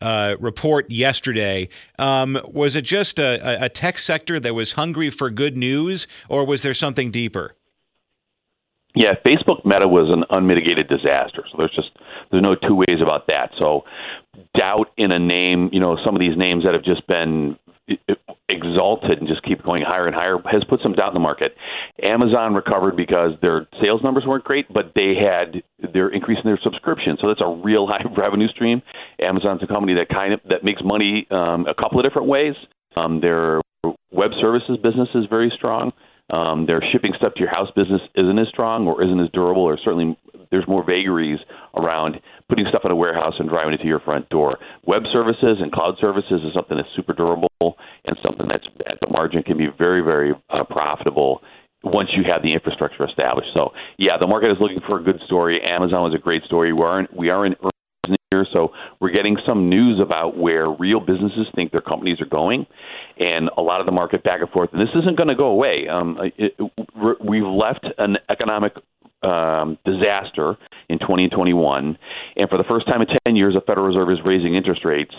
Uh, 0.01 0.35
report 0.39 0.89
yesterday 0.89 1.69
um, 1.99 2.39
was 2.45 2.75
it 2.75 2.83
just 2.83 3.19
a, 3.19 3.63
a 3.65 3.69
tech 3.69 3.99
sector 3.99 4.39
that 4.39 4.53
was 4.53 4.73
hungry 4.73 5.09
for 5.09 5.29
good 5.29 5.55
news, 5.57 6.07
or 6.29 6.45
was 6.45 6.61
there 6.61 6.73
something 6.73 7.11
deeper? 7.11 7.55
Yeah, 8.93 9.13
Facebook 9.25 9.63
Meta 9.63 9.87
was 9.87 10.09
an 10.11 10.25
unmitigated 10.29 10.89
disaster. 10.89 11.45
So 11.51 11.57
there's 11.57 11.73
just 11.75 11.89
there's 12.29 12.43
no 12.43 12.55
two 12.55 12.75
ways 12.75 12.99
about 13.01 13.27
that. 13.27 13.51
So 13.57 13.83
doubt 14.57 14.87
in 14.97 15.11
a 15.11 15.19
name, 15.19 15.69
you 15.71 15.79
know, 15.79 15.97
some 16.03 16.15
of 16.15 16.19
these 16.19 16.37
names 16.37 16.63
that 16.65 16.73
have 16.73 16.83
just 16.83 17.05
been 17.07 17.57
exalted 18.49 19.19
and 19.19 19.27
just 19.27 19.43
keep 19.43 19.63
going 19.63 19.83
higher 19.85 20.07
and 20.07 20.15
higher 20.15 20.37
has 20.51 20.63
put 20.69 20.79
some 20.83 20.93
doubt 20.93 21.09
in 21.09 21.13
the 21.13 21.19
market. 21.19 21.55
Amazon 22.03 22.53
recovered 22.53 22.95
because 22.95 23.31
their 23.41 23.67
sales 23.81 24.01
numbers 24.03 24.23
weren't 24.27 24.43
great, 24.43 24.71
but 24.73 24.91
they 24.95 25.13
had 25.15 25.63
they're 25.93 26.09
increasing 26.09 26.45
their 26.45 26.59
subscription, 26.63 27.17
so 27.19 27.27
that's 27.27 27.41
a 27.41 27.61
real 27.63 27.87
high 27.87 28.03
revenue 28.17 28.47
stream. 28.47 28.81
Amazon's 29.19 29.63
a 29.63 29.67
company 29.67 29.95
that 29.95 30.09
kind 30.09 30.33
of 30.33 30.39
that 30.49 30.63
makes 30.63 30.81
money 30.83 31.27
um, 31.31 31.65
a 31.67 31.73
couple 31.73 31.99
of 31.99 32.05
different 32.05 32.27
ways. 32.27 32.55
Um, 32.95 33.21
their 33.21 33.61
web 34.11 34.31
services 34.39 34.77
business 34.83 35.09
is 35.15 35.25
very 35.29 35.51
strong 35.55 35.93
um, 36.31 36.65
their 36.65 36.81
shipping 36.91 37.11
stuff 37.17 37.33
to 37.35 37.39
your 37.41 37.49
house 37.49 37.69
business 37.75 38.01
isn't 38.15 38.39
as 38.39 38.47
strong 38.47 38.87
or 38.87 39.03
isn't 39.03 39.19
as 39.19 39.29
durable, 39.33 39.63
or 39.63 39.77
certainly 39.83 40.17
there's 40.51 40.67
more 40.67 40.83
vagaries 40.85 41.39
around 41.75 42.19
putting 42.49 42.65
stuff 42.69 42.81
in 42.85 42.91
a 42.91 42.95
warehouse 42.95 43.33
and 43.39 43.49
driving 43.49 43.73
it 43.73 43.77
to 43.77 43.87
your 43.87 43.99
front 44.01 44.27
door. 44.29 44.57
Web 44.85 45.03
services 45.11 45.57
and 45.59 45.71
cloud 45.71 45.95
services 45.99 46.41
is 46.45 46.53
something 46.53 46.77
that's 46.77 46.89
super 46.95 47.13
durable 47.13 47.49
and 48.05 48.17
something 48.23 48.47
that's 48.47 48.67
at 48.87 48.99
the 49.01 49.07
margin 49.09 49.43
can 49.43 49.57
be 49.57 49.67
very, 49.77 50.01
very 50.01 50.33
uh, 50.49 50.63
profitable 50.65 51.41
once 51.83 52.09
you 52.15 52.23
have 52.31 52.43
the 52.43 52.53
infrastructure 52.53 53.05
established. 53.05 53.49
So, 53.53 53.71
yeah, 53.97 54.17
the 54.19 54.27
market 54.27 54.51
is 54.51 54.57
looking 54.59 54.81
for 54.85 54.99
a 54.99 55.03
good 55.03 55.19
story. 55.25 55.61
Amazon 55.69 56.03
was 56.03 56.13
a 56.13 56.21
great 56.21 56.43
story. 56.43 56.73
We 56.73 56.81
are 56.81 56.99
in, 56.99 57.07
we 57.15 57.29
are 57.29 57.45
in 57.45 57.55
here, 58.31 58.45
so 58.53 58.69
we're 58.99 59.11
getting 59.11 59.37
some 59.45 59.69
news 59.69 59.99
about 59.99 60.37
where 60.37 60.69
real 60.69 60.99
businesses 60.99 61.47
think 61.55 61.71
their 61.71 61.81
companies 61.81 62.19
are 62.21 62.27
going 62.27 62.65
and 63.19 63.49
a 63.57 63.61
lot 63.61 63.79
of 63.79 63.85
the 63.85 63.91
market 63.91 64.23
back 64.23 64.41
and 64.41 64.49
forth. 64.49 64.69
And 64.73 64.81
this 64.81 64.93
isn't 64.95 65.17
going 65.17 65.29
to 65.29 65.35
go 65.35 65.47
away. 65.47 65.87
Um, 65.91 66.17
it, 66.37 66.53
we've 67.23 67.43
left 67.43 67.85
an 67.97 68.17
economic 68.29 68.73
um, 69.23 69.77
disaster 69.85 70.57
in 70.89 70.99
2021, 70.99 71.97
and 72.35 72.49
for 72.49 72.57
the 72.57 72.63
first 72.63 72.87
time 72.87 73.01
in 73.01 73.07
10 73.25 73.35
years, 73.35 73.53
the 73.53 73.61
Federal 73.61 73.87
Reserve 73.87 74.09
is 74.11 74.19
raising 74.25 74.55
interest 74.55 74.83
rates, 74.83 75.15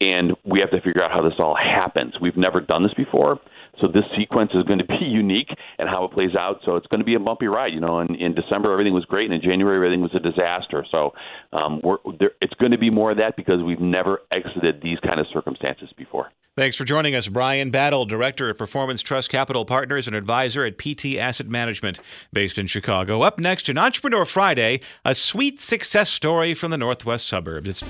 and 0.00 0.32
we 0.44 0.60
have 0.60 0.70
to 0.70 0.80
figure 0.80 1.02
out 1.02 1.10
how 1.10 1.22
this 1.22 1.38
all 1.38 1.56
happens. 1.56 2.14
We've 2.20 2.36
never 2.36 2.60
done 2.60 2.82
this 2.82 2.94
before. 2.94 3.38
So 3.80 3.88
this 3.88 4.04
sequence 4.16 4.50
is 4.54 4.64
going 4.64 4.78
to 4.78 4.84
be 4.84 4.98
unique 5.00 5.50
and 5.78 5.88
how 5.88 6.04
it 6.04 6.12
plays 6.12 6.34
out. 6.38 6.60
So 6.64 6.76
it's 6.76 6.86
going 6.86 7.00
to 7.00 7.04
be 7.04 7.14
a 7.14 7.20
bumpy 7.20 7.46
ride. 7.46 7.72
You 7.72 7.80
know, 7.80 8.00
in, 8.00 8.14
in 8.14 8.34
December 8.34 8.72
everything 8.72 8.94
was 8.94 9.04
great, 9.04 9.30
and 9.30 9.34
in 9.34 9.42
January 9.42 9.76
everything 9.76 10.02
was 10.02 10.14
a 10.14 10.20
disaster. 10.20 10.84
So 10.90 11.12
um, 11.52 11.80
we're, 11.82 11.98
there, 12.18 12.32
it's 12.40 12.54
going 12.54 12.72
to 12.72 12.78
be 12.78 12.90
more 12.90 13.10
of 13.10 13.18
that 13.18 13.36
because 13.36 13.62
we've 13.62 13.80
never 13.80 14.20
exited 14.30 14.82
these 14.82 14.98
kind 15.00 15.20
of 15.20 15.26
circumstances 15.32 15.88
before. 15.96 16.30
Thanks 16.56 16.78
for 16.78 16.84
joining 16.84 17.14
us, 17.14 17.28
Brian 17.28 17.70
Battle, 17.70 18.06
Director 18.06 18.48
of 18.48 18.56
Performance 18.56 19.02
Trust 19.02 19.28
Capital 19.28 19.66
Partners 19.66 20.06
and 20.06 20.16
advisor 20.16 20.64
at 20.64 20.78
PT 20.78 21.18
Asset 21.18 21.48
Management, 21.48 22.00
based 22.32 22.56
in 22.56 22.66
Chicago. 22.66 23.20
Up 23.20 23.38
next, 23.38 23.68
in 23.68 23.76
Entrepreneur 23.76 24.24
Friday, 24.24 24.80
a 25.04 25.14
sweet 25.14 25.60
success 25.60 26.08
story 26.08 26.54
from 26.54 26.70
the 26.70 26.78
Northwest 26.78 27.28
suburbs. 27.28 27.68
It's 27.68 27.80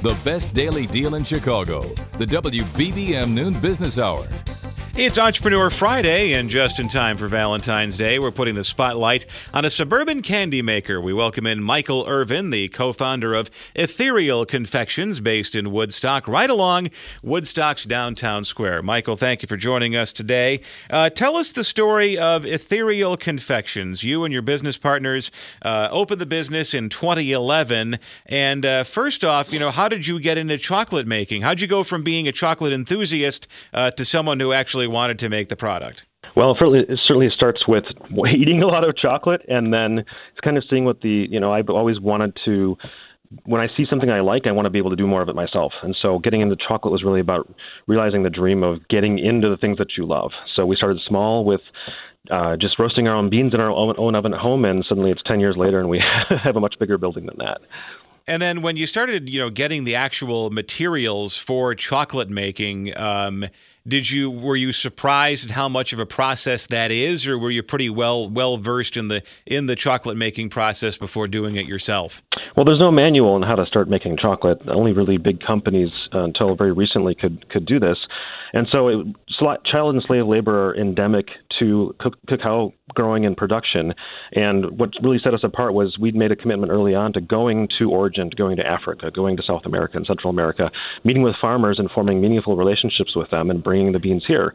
the 0.00 0.18
best 0.24 0.54
daily 0.54 0.86
deal 0.86 1.14
in 1.14 1.24
Chicago, 1.24 1.82
the 2.16 2.24
WBBM 2.24 3.32
Noon 3.32 3.60
Business 3.60 3.98
Hour. 3.98 4.26
It's 4.96 5.18
Entrepreneur 5.18 5.70
Friday, 5.70 6.32
and 6.32 6.50
just 6.50 6.80
in 6.80 6.88
time 6.88 7.16
for 7.16 7.28
Valentine's 7.28 7.96
Day, 7.96 8.18
we're 8.18 8.32
putting 8.32 8.56
the 8.56 8.64
spotlight 8.64 9.24
on 9.54 9.64
a 9.64 9.70
suburban 9.70 10.20
candy 10.20 10.62
maker. 10.62 11.00
We 11.00 11.14
welcome 11.14 11.46
in 11.46 11.62
Michael 11.62 12.04
Irvin, 12.08 12.50
the 12.50 12.68
co 12.68 12.92
founder 12.92 13.32
of 13.32 13.50
Ethereal 13.76 14.44
Confections, 14.44 15.20
based 15.20 15.54
in 15.54 15.70
Woodstock, 15.70 16.26
right 16.26 16.50
along 16.50 16.90
Woodstock's 17.22 17.84
downtown 17.84 18.44
square. 18.44 18.82
Michael, 18.82 19.16
thank 19.16 19.42
you 19.42 19.46
for 19.46 19.56
joining 19.56 19.94
us 19.94 20.12
today. 20.12 20.60
Uh, 20.90 21.08
tell 21.08 21.36
us 21.36 21.52
the 21.52 21.64
story 21.64 22.18
of 22.18 22.44
Ethereal 22.44 23.16
Confections. 23.16 24.02
You 24.02 24.24
and 24.24 24.32
your 24.32 24.42
business 24.42 24.76
partners 24.76 25.30
uh, 25.62 25.88
opened 25.92 26.20
the 26.20 26.26
business 26.26 26.74
in 26.74 26.88
2011. 26.88 27.98
And 28.26 28.66
uh, 28.66 28.82
first 28.82 29.24
off, 29.24 29.52
you 29.52 29.60
know, 29.60 29.70
how 29.70 29.88
did 29.88 30.08
you 30.08 30.18
get 30.18 30.36
into 30.36 30.58
chocolate 30.58 31.06
making? 31.06 31.42
How'd 31.42 31.60
you 31.60 31.68
go 31.68 31.84
from 31.84 32.02
being 32.02 32.26
a 32.26 32.32
chocolate 32.32 32.72
enthusiast 32.72 33.46
uh, 33.72 33.92
to 33.92 34.04
someone 34.04 34.40
who 34.40 34.52
actually 34.52 34.79
actually 34.80 34.92
wanted 34.92 35.18
to 35.18 35.28
make 35.28 35.48
the 35.48 35.56
product? 35.56 36.06
Well, 36.36 36.54
certainly, 36.54 36.80
it 36.80 37.00
certainly 37.06 37.28
starts 37.34 37.66
with 37.66 37.84
eating 38.34 38.62
a 38.62 38.66
lot 38.66 38.88
of 38.88 38.96
chocolate, 38.96 39.42
and 39.48 39.72
then 39.72 39.98
it's 39.98 40.40
kind 40.42 40.56
of 40.56 40.64
seeing 40.70 40.84
what 40.84 41.00
the 41.00 41.26
you 41.28 41.40
know 41.40 41.52
I've 41.52 41.68
always 41.68 42.00
wanted 42.00 42.36
to. 42.44 42.76
When 43.44 43.60
I 43.60 43.68
see 43.76 43.84
something 43.88 44.10
I 44.10 44.20
like, 44.20 44.48
I 44.48 44.52
want 44.52 44.66
to 44.66 44.70
be 44.70 44.78
able 44.78 44.90
to 44.90 44.96
do 44.96 45.06
more 45.06 45.22
of 45.22 45.28
it 45.28 45.36
myself. 45.36 45.72
And 45.82 45.94
so, 46.00 46.18
getting 46.18 46.40
into 46.40 46.56
chocolate 46.56 46.92
was 46.92 47.04
really 47.04 47.20
about 47.20 47.52
realizing 47.86 48.22
the 48.24 48.30
dream 48.30 48.62
of 48.64 48.78
getting 48.88 49.18
into 49.18 49.48
the 49.48 49.56
things 49.56 49.78
that 49.78 49.96
you 49.96 50.04
love. 50.04 50.32
So 50.56 50.66
we 50.66 50.74
started 50.74 51.00
small 51.06 51.44
with 51.44 51.60
uh, 52.30 52.56
just 52.56 52.78
roasting 52.78 53.06
our 53.06 53.14
own 53.14 53.30
beans 53.30 53.54
in 53.54 53.60
our 53.60 53.70
own, 53.70 53.94
own 53.98 54.16
oven 54.16 54.34
at 54.34 54.40
home, 54.40 54.64
and 54.64 54.84
suddenly 54.88 55.10
it's 55.10 55.22
ten 55.26 55.40
years 55.40 55.56
later, 55.56 55.78
and 55.78 55.88
we 55.88 56.02
have 56.44 56.56
a 56.56 56.60
much 56.60 56.74
bigger 56.80 56.98
building 56.98 57.26
than 57.26 57.36
that. 57.38 57.60
And 58.26 58.40
then 58.40 58.62
when 58.62 58.76
you 58.76 58.86
started, 58.86 59.28
you 59.28 59.40
know, 59.40 59.50
getting 59.50 59.84
the 59.84 59.96
actual 59.96 60.50
materials 60.50 61.36
for 61.36 61.74
chocolate 61.74 62.30
making, 62.30 62.96
um, 62.96 63.44
did 63.90 64.10
you 64.10 64.30
were 64.30 64.56
you 64.56 64.72
surprised 64.72 65.46
at 65.46 65.50
how 65.50 65.68
much 65.68 65.92
of 65.92 65.98
a 65.98 66.06
process 66.06 66.66
that 66.66 66.90
is, 66.90 67.26
or 67.26 67.38
were 67.38 67.50
you 67.50 67.62
pretty 67.62 67.90
well 67.90 68.30
well 68.30 68.56
versed 68.56 68.96
in 68.96 69.08
the 69.08 69.22
in 69.44 69.66
the 69.66 69.76
chocolate 69.76 70.16
making 70.16 70.48
process 70.48 70.96
before 70.96 71.28
doing 71.28 71.56
it 71.56 71.66
yourself? 71.66 72.22
Well, 72.56 72.64
there's 72.64 72.80
no 72.80 72.90
manual 72.90 73.34
on 73.34 73.42
how 73.42 73.56
to 73.56 73.66
start 73.66 73.90
making 73.90 74.16
chocolate. 74.16 74.60
Only 74.68 74.92
really 74.92 75.18
big 75.18 75.40
companies 75.40 75.90
uh, 76.14 76.20
until 76.20 76.54
very 76.54 76.72
recently 76.72 77.14
could 77.14 77.48
could 77.50 77.66
do 77.66 77.78
this, 77.78 77.98
and 78.52 78.66
so 78.70 78.88
it, 78.88 79.06
child 79.64 79.94
and 79.94 80.02
slave 80.06 80.26
labor 80.26 80.70
are 80.70 80.76
endemic 80.76 81.26
to 81.58 81.94
cacao 82.28 82.72
growing 82.94 83.26
and 83.26 83.36
production. 83.36 83.94
And 84.32 84.78
what 84.78 84.90
really 85.02 85.18
set 85.22 85.34
us 85.34 85.40
apart 85.42 85.74
was 85.74 85.98
we'd 85.98 86.14
made 86.14 86.32
a 86.32 86.36
commitment 86.36 86.72
early 86.72 86.94
on 86.94 87.12
to 87.14 87.20
going 87.20 87.68
to 87.78 87.90
origin, 87.90 88.30
to 88.30 88.36
going 88.36 88.56
to 88.56 88.66
Africa, 88.66 89.10
going 89.10 89.36
to 89.36 89.42
South 89.42 89.62
America 89.64 89.96
and 89.96 90.06
Central 90.06 90.30
America, 90.30 90.70
meeting 91.04 91.22
with 91.22 91.34
farmers 91.40 91.78
and 91.78 91.90
forming 91.90 92.20
meaningful 92.20 92.56
relationships 92.56 93.16
with 93.16 93.30
them 93.30 93.50
and 93.50 93.62
bringing 93.62 93.92
the 93.92 93.98
beans 93.98 94.24
here. 94.26 94.52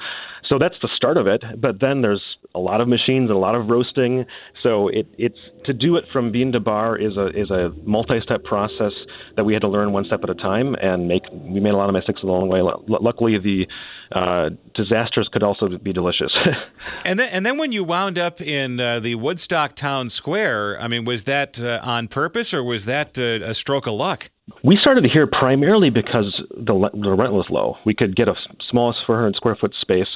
So 0.47 0.57
that's 0.59 0.75
the 0.81 0.89
start 0.95 1.17
of 1.17 1.27
it. 1.27 1.43
But 1.59 1.79
then 1.81 2.01
there's 2.01 2.23
a 2.55 2.59
lot 2.59 2.81
of 2.81 2.87
machines 2.87 3.29
and 3.29 3.37
a 3.37 3.37
lot 3.37 3.55
of 3.55 3.67
roasting. 3.67 4.25
So 4.63 4.87
it, 4.87 5.07
it's 5.17 5.37
to 5.65 5.73
do 5.73 5.97
it 5.97 6.05
from 6.11 6.31
bean 6.31 6.51
to 6.53 6.59
bar 6.59 6.97
is 6.97 7.17
a 7.17 7.27
is 7.27 7.49
a 7.51 7.71
multi-step 7.83 8.43
process 8.43 8.93
that 9.35 9.43
we 9.43 9.53
had 9.53 9.61
to 9.61 9.67
learn 9.67 9.91
one 9.91 10.05
step 10.05 10.21
at 10.23 10.29
a 10.29 10.35
time 10.35 10.75
and 10.81 11.07
make. 11.07 11.23
We 11.31 11.59
made 11.59 11.73
a 11.73 11.77
lot 11.77 11.89
of 11.89 11.93
mistakes 11.93 12.21
along 12.23 12.47
the 12.47 12.53
way. 12.53 12.59
L- 12.59 12.83
luckily, 12.87 13.37
the 13.37 13.67
uh, 14.15 14.49
disasters 14.73 15.29
could 15.31 15.43
also 15.43 15.67
be 15.77 15.93
delicious. 15.93 16.33
and 17.05 17.19
then 17.19 17.29
and 17.29 17.45
then 17.45 17.57
when 17.57 17.71
you 17.71 17.83
wound 17.83 18.17
up 18.17 18.41
in 18.41 18.79
uh, 18.79 18.99
the 18.99 19.15
Woodstock 19.15 19.75
Town 19.75 20.09
Square, 20.09 20.79
I 20.79 20.87
mean, 20.87 21.05
was 21.05 21.25
that 21.25 21.59
uh, 21.59 21.79
on 21.83 22.07
purpose 22.07 22.53
or 22.53 22.63
was 22.63 22.85
that 22.85 23.19
uh, 23.19 23.45
a 23.45 23.53
stroke 23.53 23.87
of 23.87 23.93
luck? 23.93 24.29
We 24.63 24.77
started 24.79 25.07
here 25.11 25.25
primarily 25.25 25.89
because 25.89 26.39
the, 26.51 26.89
the 26.93 27.11
rent 27.11 27.33
was 27.33 27.47
low. 27.49 27.77
We 27.83 27.95
could 27.95 28.15
get 28.15 28.27
a 28.27 28.35
small 28.69 28.93
400 29.07 29.35
square 29.35 29.57
foot 29.59 29.73
space 29.81 30.07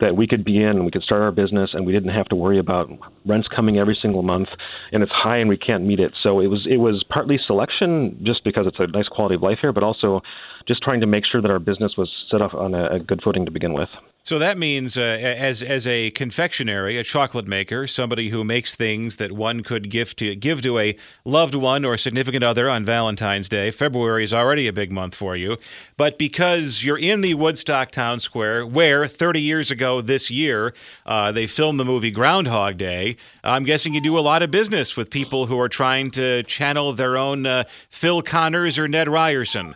that 0.00 0.16
we 0.16 0.26
could 0.26 0.44
be 0.44 0.58
in, 0.58 0.70
and 0.70 0.84
we 0.84 0.90
could 0.90 1.02
start 1.02 1.22
our 1.22 1.32
business, 1.32 1.70
and 1.72 1.86
we 1.86 1.92
didn't 1.92 2.10
have 2.10 2.26
to 2.26 2.36
worry 2.36 2.58
about 2.58 2.90
rents 3.24 3.48
coming 3.54 3.78
every 3.78 3.96
single 4.00 4.22
month, 4.22 4.48
and 4.92 5.02
it's 5.02 5.12
high 5.12 5.38
and 5.38 5.48
we 5.48 5.56
can't 5.56 5.84
meet 5.84 6.00
it. 6.00 6.12
So 6.22 6.40
it 6.40 6.48
was 6.48 6.66
it 6.70 6.78
was 6.78 7.04
partly 7.08 7.38
selection, 7.46 8.20
just 8.24 8.44
because 8.44 8.66
it's 8.66 8.78
a 8.78 8.86
nice 8.86 9.08
quality 9.08 9.36
of 9.36 9.42
life 9.42 9.58
here, 9.60 9.72
but 9.72 9.82
also 9.82 10.20
just 10.66 10.82
trying 10.82 11.00
to 11.00 11.06
make 11.06 11.24
sure 11.26 11.42
that 11.42 11.50
our 11.50 11.58
business 11.58 11.92
was 11.96 12.10
set 12.30 12.42
up 12.42 12.54
on 12.54 12.74
a, 12.74 12.96
a 12.96 12.98
good 12.98 13.20
footing 13.22 13.44
to 13.44 13.50
begin 13.50 13.72
with. 13.72 13.88
So 14.26 14.38
that 14.38 14.56
means, 14.56 14.96
uh, 14.96 15.02
as 15.02 15.62
as 15.62 15.86
a 15.86 16.10
confectionery, 16.12 16.96
a 16.96 17.04
chocolate 17.04 17.46
maker, 17.46 17.86
somebody 17.86 18.30
who 18.30 18.42
makes 18.42 18.74
things 18.74 19.16
that 19.16 19.32
one 19.32 19.62
could 19.62 19.90
give 19.90 20.16
to 20.16 20.34
give 20.34 20.62
to 20.62 20.78
a 20.78 20.96
loved 21.26 21.54
one 21.54 21.84
or 21.84 21.98
significant 21.98 22.42
other 22.42 22.70
on 22.70 22.86
Valentine's 22.86 23.50
Day. 23.50 23.70
February 23.70 24.24
is 24.24 24.32
already 24.32 24.66
a 24.66 24.72
big 24.72 24.90
month 24.90 25.14
for 25.14 25.36
you, 25.36 25.58
but 25.98 26.16
because 26.16 26.82
you're 26.82 26.96
in 26.96 27.20
the 27.20 27.34
Woodstock 27.34 27.90
Town 27.90 28.18
Square, 28.18 28.64
where 28.68 29.06
30 29.06 29.42
years 29.42 29.70
ago 29.70 30.00
this 30.00 30.30
year 30.30 30.72
uh, 31.04 31.30
they 31.30 31.46
filmed 31.46 31.78
the 31.78 31.84
movie 31.84 32.10
Groundhog 32.10 32.78
Day, 32.78 33.18
I'm 33.42 33.64
guessing 33.64 33.92
you 33.92 34.00
do 34.00 34.18
a 34.18 34.20
lot 34.20 34.42
of 34.42 34.50
business 34.50 34.96
with 34.96 35.10
people 35.10 35.44
who 35.44 35.60
are 35.60 35.68
trying 35.68 36.10
to 36.12 36.42
channel 36.44 36.94
their 36.94 37.18
own 37.18 37.44
uh, 37.44 37.64
Phil 37.90 38.22
Connors 38.22 38.78
or 38.78 38.88
Ned 38.88 39.06
Ryerson. 39.06 39.74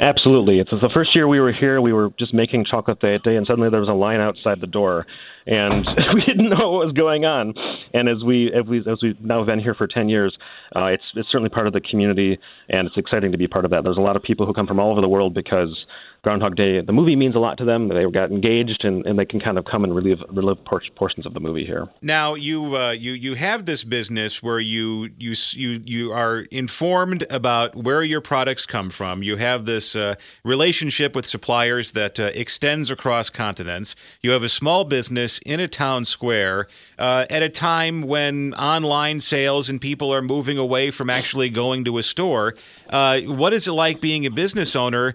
Absolutely. 0.00 0.58
It's 0.58 0.70
the 0.70 0.90
first 0.92 1.14
year 1.14 1.26
we 1.26 1.40
were 1.40 1.52
here. 1.52 1.80
We 1.80 1.92
were 1.92 2.10
just 2.18 2.34
making 2.34 2.66
chocolate 2.70 3.00
that 3.00 3.20
day, 3.24 3.36
and 3.36 3.46
suddenly 3.46 3.70
there 3.70 3.80
was 3.80 3.88
a 3.88 3.94
line 3.94 4.20
outside 4.20 4.60
the 4.60 4.66
door, 4.66 5.06
and 5.46 5.86
we 6.14 6.22
didn't 6.26 6.50
know 6.50 6.70
what 6.70 6.86
was 6.86 6.92
going 6.92 7.24
on. 7.24 7.54
And 7.94 8.08
as 8.08 8.22
we 8.24 8.52
as 8.52 8.66
we 8.66 8.80
as 8.80 8.98
we've 9.02 9.20
now 9.20 9.44
been 9.44 9.58
here 9.58 9.74
for 9.74 9.86
ten 9.86 10.08
years, 10.08 10.36
uh, 10.74 10.86
it's 10.86 11.02
it's 11.14 11.28
certainly 11.30 11.48
part 11.48 11.66
of 11.66 11.72
the 11.72 11.80
community, 11.80 12.38
and 12.68 12.86
it's 12.86 12.96
exciting 12.96 13.32
to 13.32 13.38
be 13.38 13.48
part 13.48 13.64
of 13.64 13.70
that. 13.70 13.84
There's 13.84 13.96
a 13.96 14.02
lot 14.02 14.16
of 14.16 14.22
people 14.22 14.44
who 14.46 14.52
come 14.52 14.66
from 14.66 14.78
all 14.78 14.92
over 14.92 15.00
the 15.00 15.08
world 15.08 15.32
because 15.34 15.86
Groundhog 16.26 16.56
Day, 16.56 16.80
the 16.80 16.92
movie 16.92 17.14
means 17.14 17.36
a 17.36 17.38
lot 17.38 17.56
to 17.58 17.64
them. 17.64 17.86
They 17.86 18.04
got 18.10 18.32
engaged, 18.32 18.84
and, 18.84 19.06
and 19.06 19.16
they 19.16 19.24
can 19.24 19.38
kind 19.38 19.56
of 19.58 19.64
come 19.64 19.84
and 19.84 19.94
relive 19.94 20.18
relive 20.28 20.64
por- 20.64 20.82
portions 20.96 21.24
of 21.24 21.34
the 21.34 21.38
movie 21.38 21.64
here. 21.64 21.86
Now 22.02 22.34
you 22.34 22.76
uh, 22.76 22.90
you 22.90 23.12
you 23.12 23.34
have 23.34 23.64
this 23.64 23.84
business 23.84 24.42
where 24.42 24.58
you 24.58 25.10
you 25.18 25.34
you 25.52 25.80
you 25.84 26.12
are 26.12 26.40
informed 26.50 27.24
about 27.30 27.76
where 27.76 28.02
your 28.02 28.20
products 28.20 28.66
come 28.66 28.90
from. 28.90 29.22
You 29.22 29.36
have 29.36 29.66
this 29.66 29.94
uh, 29.94 30.16
relationship 30.42 31.14
with 31.14 31.26
suppliers 31.26 31.92
that 31.92 32.18
uh, 32.18 32.32
extends 32.34 32.90
across 32.90 33.30
continents. 33.30 33.94
You 34.20 34.32
have 34.32 34.42
a 34.42 34.48
small 34.48 34.82
business 34.82 35.38
in 35.46 35.60
a 35.60 35.68
town 35.68 36.04
square 36.04 36.66
uh, 36.98 37.26
at 37.30 37.44
a 37.44 37.48
time 37.48 38.02
when 38.02 38.52
online 38.54 39.20
sales 39.20 39.70
and 39.70 39.80
people 39.80 40.12
are 40.12 40.22
moving 40.22 40.58
away 40.58 40.90
from 40.90 41.08
actually 41.08 41.50
going 41.50 41.84
to 41.84 41.98
a 41.98 42.02
store. 42.02 42.56
Uh, 42.90 43.20
what 43.20 43.52
is 43.52 43.68
it 43.68 43.72
like 43.72 44.00
being 44.00 44.26
a 44.26 44.30
business 44.30 44.74
owner? 44.74 45.14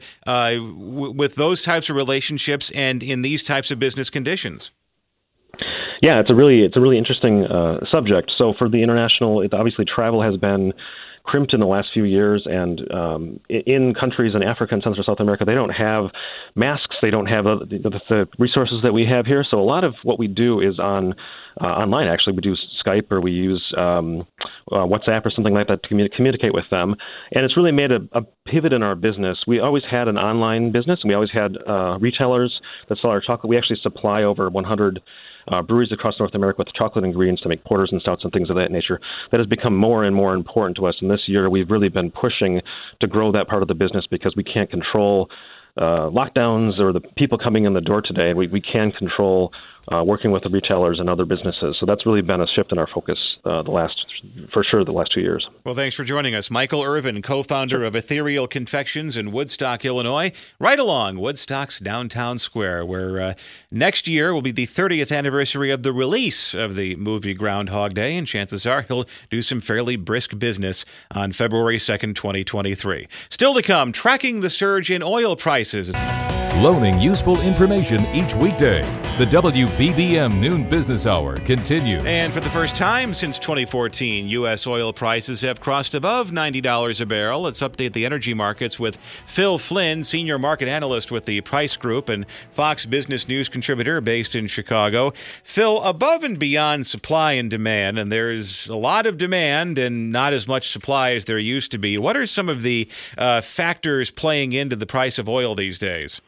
Uh, 1.03 1.11
with 1.11 1.35
those 1.35 1.63
types 1.63 1.89
of 1.89 1.95
relationships 1.95 2.71
and 2.71 3.03
in 3.03 3.21
these 3.21 3.43
types 3.43 3.71
of 3.71 3.79
business 3.79 4.09
conditions? 4.09 4.71
Yeah, 6.01 6.19
it's 6.19 6.31
a 6.31 6.35
really 6.35 6.63
it's 6.63 6.75
a 6.75 6.79
really 6.81 6.97
interesting 6.97 7.45
uh, 7.45 7.85
subject. 7.91 8.31
So 8.37 8.53
for 8.57 8.67
the 8.67 8.81
international, 8.81 9.41
it, 9.41 9.53
obviously 9.53 9.85
travel 9.85 10.21
has 10.21 10.35
been 10.37 10.73
crimped 11.23 11.53
in 11.53 11.60
the 11.60 11.65
last 11.65 11.89
few 11.93 12.03
years, 12.03 12.43
and 12.45 12.81
um, 12.91 13.39
in 13.49 13.93
countries 13.99 14.34
in 14.36 14.43
Africa 14.43 14.73
and 14.73 14.84
Central 14.84 15.03
South 15.03 15.19
America, 15.19 15.45
they 15.45 15.53
don't 15.53 15.69
have 15.69 16.05
masks, 16.55 16.95
they 17.01 17.10
don't 17.10 17.27
have 17.27 17.45
uh, 17.47 17.57
the, 17.60 18.01
the, 18.10 18.27
resources 18.39 18.79
that 18.84 18.93
we 18.93 19.05
have 19.05 19.25
here. 19.25 19.45
So 19.49 19.60
a 19.60 19.63
lot 19.63 19.84
of 19.84 19.93
what 20.03 20.19
we 20.19 20.27
do 20.27 20.60
is 20.60 20.79
on 20.79 21.13
uh, 21.60 21.65
online. 21.65 22.07
Actually, 22.07 22.34
we 22.34 22.41
do 22.41 22.55
Skype 22.86 23.12
or 23.12 23.21
we 23.21 23.31
use 23.31 23.63
um, 23.77 24.25
uh, 24.71 24.86
WhatsApp 24.86 25.25
or 25.25 25.31
something 25.31 25.53
like 25.53 25.67
that 25.67 25.84
to 25.84 25.89
communi- 25.89 26.12
communicate 26.12 26.53
with 26.53 26.65
them, 26.71 26.95
and 27.31 27.45
it's 27.45 27.57
really 27.57 27.71
made 27.71 27.91
a, 27.91 27.99
a, 28.13 28.21
pivot 28.47 28.73
in 28.73 28.84
our 28.84 28.95
business. 28.95 29.38
We 29.47 29.60
always 29.60 29.84
had 29.89 30.07
an 30.07 30.17
online 30.17 30.71
business, 30.71 30.99
and 31.03 31.10
we 31.10 31.15
always 31.15 31.31
had 31.31 31.57
uh, 31.67 31.97
retailers 31.99 32.60
that 32.89 32.97
sell 33.01 33.12
our 33.12 33.21
chocolate. 33.21 33.49
We 33.49 33.57
actually 33.57 33.79
supply 33.81 34.23
over 34.23 34.49
100 34.49 35.01
uh, 35.47 35.62
breweries 35.62 35.91
across 35.91 36.15
North 36.19 36.36
America 36.36 36.58
with 36.60 36.73
chocolate 36.73 37.06
ingredients 37.06 37.41
to 37.43 37.49
make 37.49 37.63
porters 37.63 37.89
and 37.91 38.01
stouts 38.01 38.23
and 38.23 38.32
things 38.32 38.49
of 38.49 38.56
that 38.56 38.71
nature. 38.71 38.99
That 39.32 39.39
has 39.39 39.47
become 39.47 39.75
more 39.75 40.04
and 40.04 40.15
more 40.15 40.34
important 40.34 40.77
to 40.77 40.86
us. 40.86 40.95
And 41.01 41.10
this 41.10 41.21
year, 41.27 41.49
we've 41.49 41.69
really 41.69 41.89
been 41.89 42.12
pushing 42.12 42.62
to 42.99 43.08
grow 43.08 43.32
that 43.32 43.47
part 43.47 43.62
of 43.62 43.67
the 43.67 43.75
business 43.75 44.06
because 44.10 44.36
we 44.36 44.43
can't 44.43 44.69
control 44.69 45.30
uh, 45.77 46.10
lockdowns 46.10 46.80
or 46.80 46.91
the 46.91 47.01
people 47.17 47.38
coming 47.38 47.65
in 47.65 47.73
the 47.73 47.82
door 47.82 48.01
today. 48.01 48.34
We, 48.34 48.47
we 48.47 48.62
can 48.62 48.91
control 48.91 49.51
uh, 49.91 50.04
working 50.04 50.32
with 50.32 50.44
the 50.44 50.50
retailers 50.50 51.00
and 51.00 51.10
other 51.10 51.26
businesses. 51.26 51.78
So 51.80 51.86
that's 51.86 52.06
really 52.06 52.22
been 52.22 52.41
a 52.41 52.48
shift 52.48 52.72
in 52.72 52.78
our 52.78 52.88
focus 52.94 53.17
uh, 53.46 53.63
the 53.63 53.72
last, 53.72 53.96
for 54.54 54.63
sure, 54.63 54.86
the 54.86 54.91
last 54.91 55.12
two 55.13 55.22
years. 55.22 55.48
Well, 55.63 55.76
thanks 55.76 55.96
for 55.96 56.04
joining 56.04 56.36
us, 56.36 56.52
Michael 56.52 56.84
Irvin, 56.84 57.22
co-founder 57.22 57.84
of 57.84 57.96
Ethereal 57.96 58.48
Confections 58.48 59.17
in 59.17 59.32
Woodstock, 59.32 59.84
Illinois, 59.86 60.32
right 60.60 60.80
along 60.80 61.17
Woodstock's 61.17 61.80
downtown 61.80 62.38
square, 62.38 62.86
where 62.86 63.22
uh, 63.22 63.34
next 63.72 64.08
year 64.08 64.34
will 64.34 64.41
be 64.41 64.52
the 64.52 64.67
30th 64.67 65.15
anniversary 65.15 65.72
of 65.72 65.84
the 65.84 65.94
release 65.94 66.54
of 66.54 66.76
the 66.76 66.96
movie 66.96 67.34
Groundhog 67.34 67.94
Day, 67.94 68.15
and 68.15 68.28
chances 68.28 68.65
are 68.65 68.84
he'll 68.84 69.06
do 69.30 69.41
some 69.41 69.62
fairly 69.62 69.96
brisk 69.96 70.38
business 70.38 70.86
on 71.12 71.32
February 71.32 71.78
2nd, 71.78 72.15
2023. 72.15 73.08
Still 73.30 73.54
to 73.56 73.62
come, 73.62 73.91
tracking 73.91 74.41
the 74.41 74.50
surge 74.50 74.91
in 74.91 75.02
oil 75.02 75.36
prices. 75.36 75.91
Loaning 76.57 76.99
useful 76.99 77.39
information 77.39 78.05
each 78.07 78.35
weekday. 78.35 78.81
The 79.17 79.25
WBBM 79.25 80.37
Noon 80.37 80.67
Business 80.67 81.07
Hour 81.07 81.37
continues. 81.37 82.05
And 82.05 82.33
for 82.33 82.41
the 82.41 82.49
first 82.49 82.75
time 82.75 83.13
since 83.13 83.39
2014, 83.39 84.27
U.S. 84.27 84.67
oil 84.67 84.91
prices 84.91 85.39
have 85.41 85.61
crossed 85.61 85.95
above 85.95 86.31
$90 86.31 87.01
a 87.01 87.05
barrel. 87.05 87.41
Let's 87.41 87.61
update 87.61 87.93
the 87.93 88.05
energy 88.05 88.33
markets 88.33 88.77
with 88.77 88.97
Phil 89.27 89.57
Flynn, 89.57 90.03
senior 90.03 90.37
market 90.37 90.67
analyst 90.67 91.09
with 91.09 91.23
the 91.23 91.39
Price 91.41 91.77
Group 91.77 92.09
and 92.09 92.25
Fox 92.51 92.85
Business 92.85 93.29
News 93.29 93.47
contributor 93.47 94.01
based 94.01 94.35
in 94.35 94.47
Chicago. 94.47 95.13
Phil, 95.43 95.81
above 95.81 96.25
and 96.25 96.37
beyond 96.37 96.85
supply 96.85 97.31
and 97.31 97.49
demand, 97.49 97.97
and 97.97 98.11
there's 98.11 98.67
a 98.67 98.75
lot 98.75 99.05
of 99.05 99.17
demand 99.17 99.77
and 99.77 100.11
not 100.11 100.33
as 100.33 100.49
much 100.49 100.69
supply 100.69 101.13
as 101.13 101.25
there 101.25 101.39
used 101.39 101.71
to 101.71 101.77
be, 101.77 101.97
what 101.97 102.17
are 102.17 102.25
some 102.25 102.49
of 102.49 102.61
the 102.61 102.89
uh, 103.17 103.39
factors 103.39 104.11
playing 104.11 104.51
into 104.51 104.75
the 104.75 104.85
price 104.85 105.17
of 105.17 105.29
oil 105.29 105.55
these 105.55 105.79
days? 105.79 106.19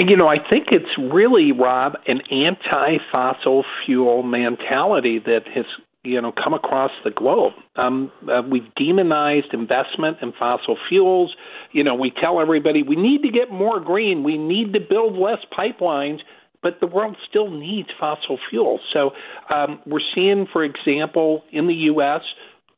You 0.00 0.16
know, 0.16 0.28
I 0.28 0.36
think 0.38 0.68
it's 0.72 0.90
really, 0.98 1.52
Rob, 1.52 1.92
an 2.06 2.22
anti 2.30 2.96
fossil 3.12 3.64
fuel 3.84 4.22
mentality 4.22 5.18
that 5.18 5.40
has 5.54 5.66
you 6.02 6.20
know 6.22 6.32
come 6.32 6.54
across 6.54 6.90
the 7.04 7.10
globe. 7.10 7.52
Um, 7.76 8.10
uh, 8.26 8.40
we've 8.50 8.74
demonized 8.76 9.52
investment 9.52 10.18
in 10.22 10.32
fossil 10.38 10.78
fuels. 10.88 11.34
You 11.72 11.84
know, 11.84 11.94
we 11.94 12.12
tell 12.18 12.40
everybody 12.40 12.82
we 12.82 12.96
need 12.96 13.22
to 13.22 13.30
get 13.30 13.50
more 13.50 13.78
green. 13.78 14.24
We 14.24 14.38
need 14.38 14.72
to 14.72 14.80
build 14.80 15.18
less 15.18 15.38
pipelines, 15.56 16.20
but 16.62 16.80
the 16.80 16.86
world 16.86 17.16
still 17.28 17.50
needs 17.50 17.88
fossil 17.98 18.38
fuels. 18.48 18.80
So 18.94 19.10
um, 19.54 19.80
we're 19.86 20.00
seeing, 20.14 20.46
for 20.50 20.64
example, 20.64 21.44
in 21.52 21.66
the 21.66 21.74
U.S. 21.74 22.22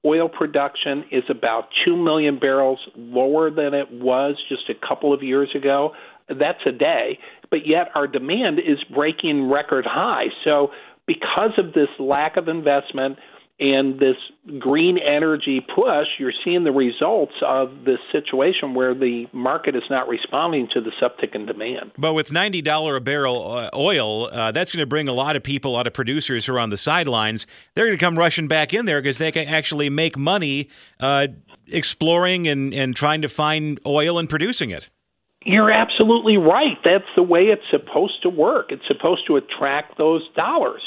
Oil 0.05 0.29
production 0.29 1.05
is 1.13 1.23
about 1.31 1.69
2 1.85 1.97
million 1.97 2.41
barrels 2.41 2.81
lower 2.97 3.53
than 3.53 3.73
it 3.73 3.87
was 3.93 4.35
just 4.49 4.69
a 4.69 4.75
couple 4.75 5.15
of 5.15 5.23
years 5.23 5.51
ago 5.55 5.93
that's 6.35 6.65
a 6.67 6.73
day, 6.73 7.19
but 7.51 7.67
yet 7.67 7.89
our 7.95 8.07
demand 8.07 8.59
is 8.59 8.79
breaking 8.93 9.51
record 9.51 9.87
high. 9.87 10.27
So, 10.45 10.71
because 11.07 11.53
of 11.59 11.73
this 11.75 11.89
lack 11.99 12.37
of 12.37 12.49
investment 12.49 13.19
and 13.61 14.01
this 14.01 14.17
green 14.59 14.99
energy 14.99 15.61
push, 15.61 16.09
you're 16.19 16.33
seeing 16.45 16.65
the 16.65 16.73
results 16.73 17.35
of 17.47 17.85
this 17.85 17.99
situation 18.11 18.75
where 18.75 18.95
the 18.95 19.27
market 19.33 19.77
is 19.77 19.85
not 19.89 20.09
responding 20.09 20.69
to 20.75 20.81
this 20.81 20.95
uptick 21.01 21.35
in 21.35 21.47
demand. 21.47 21.93
But 21.97 22.15
with 22.15 22.31
$90 22.31 22.97
a 22.97 23.01
barrel 23.01 23.53
uh, 23.53 23.71
oil, 23.75 24.29
uh, 24.33 24.51
that's 24.51 24.73
going 24.73 24.83
to 24.83 24.87
bring 24.87 25.07
a 25.07 25.13
lot 25.13 25.37
of 25.37 25.45
people, 25.45 25.73
a 25.73 25.75
lot 25.75 25.87
of 25.87 25.93
producers 25.93 26.47
who 26.47 26.55
are 26.55 26.59
on 26.59 26.71
the 26.71 26.77
sidelines. 26.77 27.47
They're 27.75 27.87
going 27.87 27.99
to 27.99 28.05
come 28.05 28.19
rushing 28.19 28.49
back 28.49 28.75
in 28.75 28.85
there 28.85 29.01
because 29.01 29.19
they 29.19 29.31
can 29.31 29.47
actually 29.47 29.91
make 29.91 30.19
money 30.19 30.69
uh, 30.99 31.29
exploring 31.69 32.49
and, 32.49 32.75
and 32.75 32.97
trying 32.97 33.23
to 33.23 33.29
find 33.29 33.79
oil 33.87 34.19
and 34.19 34.29
producing 34.29 34.71
it. 34.71 34.91
You're 35.45 35.71
absolutely 35.71 36.37
right. 36.37 36.77
That's 36.85 37.05
the 37.17 37.23
way 37.23 37.43
it's 37.43 37.63
supposed 37.71 38.23
to 38.23 38.29
work. 38.29 38.67
It's 38.71 38.87
supposed 38.87 39.27
to 39.27 39.37
attract 39.37 39.99
those 39.99 40.23
dollars. 40.37 40.83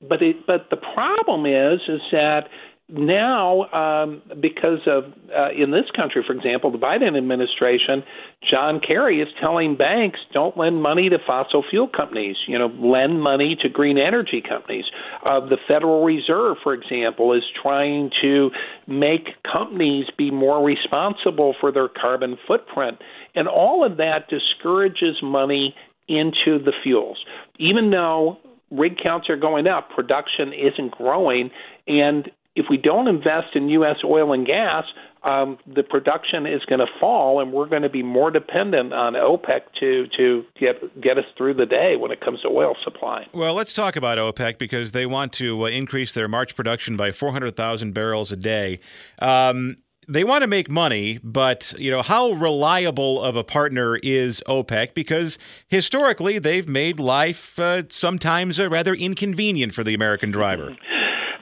But 0.00 0.22
it, 0.22 0.46
but 0.46 0.68
the 0.70 0.78
problem 0.78 1.44
is 1.44 1.80
is 1.88 2.00
that 2.12 2.48
now 2.92 3.70
um, 3.72 4.22
because 4.40 4.80
of 4.86 5.04
uh, 5.36 5.50
in 5.50 5.70
this 5.70 5.84
country, 5.94 6.22
for 6.26 6.32
example, 6.32 6.72
the 6.72 6.78
Biden 6.78 7.16
administration, 7.16 8.02
John 8.50 8.80
Kerry 8.80 9.20
is 9.20 9.28
telling 9.40 9.76
banks 9.76 10.18
don't 10.32 10.56
lend 10.56 10.82
money 10.82 11.08
to 11.08 11.18
fossil 11.26 11.64
fuel 11.68 11.88
companies. 11.88 12.36
You 12.46 12.58
know, 12.58 12.66
lend 12.66 13.22
money 13.22 13.56
to 13.62 13.68
green 13.68 13.98
energy 13.98 14.42
companies. 14.46 14.84
Uh, 15.24 15.40
the 15.40 15.58
Federal 15.68 16.04
Reserve, 16.04 16.56
for 16.62 16.74
example, 16.74 17.32
is 17.32 17.42
trying 17.62 18.10
to 18.22 18.50
make 18.86 19.28
companies 19.50 20.06
be 20.16 20.30
more 20.30 20.64
responsible 20.64 21.54
for 21.60 21.70
their 21.70 21.88
carbon 21.88 22.36
footprint. 22.46 22.98
And 23.34 23.46
all 23.46 23.84
of 23.84 23.98
that 23.98 24.28
discourages 24.28 25.16
money 25.22 25.74
into 26.08 26.58
the 26.58 26.72
fuels. 26.82 27.18
Even 27.58 27.90
though 27.90 28.38
rig 28.70 28.96
counts 29.02 29.28
are 29.28 29.36
going 29.36 29.66
up, 29.66 29.90
production 29.90 30.52
isn't 30.52 30.90
growing. 30.92 31.50
And 31.86 32.30
if 32.56 32.66
we 32.68 32.76
don't 32.76 33.08
invest 33.08 33.54
in 33.54 33.68
U.S. 33.68 33.96
oil 34.04 34.32
and 34.32 34.46
gas, 34.46 34.84
um, 35.22 35.58
the 35.66 35.82
production 35.82 36.46
is 36.46 36.62
going 36.66 36.78
to 36.78 36.86
fall, 36.98 37.40
and 37.40 37.52
we're 37.52 37.68
going 37.68 37.82
to 37.82 37.90
be 37.90 38.02
more 38.02 38.30
dependent 38.30 38.92
on 38.92 39.14
OPEC 39.14 39.60
to 39.78 40.06
to 40.16 40.44
get 40.58 41.00
get 41.00 41.18
us 41.18 41.24
through 41.36 41.54
the 41.54 41.66
day 41.66 41.96
when 41.96 42.10
it 42.10 42.20
comes 42.20 42.40
to 42.42 42.48
oil 42.48 42.74
supply. 42.82 43.26
Well, 43.34 43.54
let's 43.54 43.72
talk 43.72 43.96
about 43.96 44.18
OPEC 44.18 44.58
because 44.58 44.92
they 44.92 45.06
want 45.06 45.32
to 45.34 45.64
uh, 45.64 45.68
increase 45.68 46.12
their 46.12 46.28
March 46.28 46.56
production 46.56 46.96
by 46.96 47.12
400,000 47.12 47.92
barrels 47.92 48.32
a 48.32 48.36
day. 48.36 48.80
Um, 49.20 49.76
they 50.08 50.24
want 50.24 50.42
to 50.42 50.48
make 50.48 50.68
money, 50.68 51.20
but 51.22 51.72
you 51.78 51.90
know 51.90 52.02
how 52.02 52.32
reliable 52.32 53.22
of 53.22 53.36
a 53.36 53.44
partner 53.44 53.96
is 53.96 54.42
OPEC? 54.48 54.94
Because 54.94 55.38
historically, 55.68 56.38
they've 56.38 56.68
made 56.68 56.98
life 56.98 57.58
uh, 57.58 57.82
sometimes 57.90 58.58
uh, 58.58 58.68
rather 58.70 58.94
inconvenient 58.94 59.74
for 59.74 59.84
the 59.84 59.94
American 59.94 60.30
driver. 60.30 60.76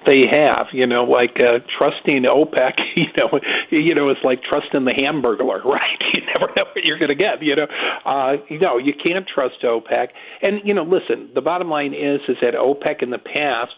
They 0.09 0.25
have, 0.31 0.69
you 0.73 0.87
know, 0.87 1.05
like 1.05 1.37
uh, 1.39 1.59
trusting 1.79 2.25
OPEC. 2.25 2.73
You 2.97 3.05
know, 3.17 3.41
you 3.71 3.95
know, 3.95 4.09
it's 4.09 4.21
like 4.25 4.41
trusting 4.43 4.85
the 4.85 4.93
Hamburglar, 4.93 5.65
right? 5.65 5.99
You 6.13 6.21
never 6.35 6.53
know 6.57 6.65
what 6.75 6.85
you're 6.85 6.99
going 6.99 7.11
to 7.11 7.15
get. 7.15 7.43
You 7.43 7.57
know, 7.57 7.67
uh, 8.05 8.37
you 8.49 8.59
know, 8.59 8.79
you 8.79 8.93
can't 8.93 9.27
trust 9.33 9.57
OPEC. 9.63 10.09
And 10.43 10.61
you 10.65 10.75
know, 10.75 10.83
listen, 10.83 11.31
the 11.35 11.41
bottom 11.41 11.69
line 11.69 11.95
is 11.95 12.21
is 12.29 12.37
that 12.41 12.55
OPEC 12.55 13.03
in 13.03 13.11
the 13.11 13.19
past 13.19 13.73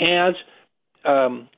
has 0.00 0.34
um, 1.04 1.48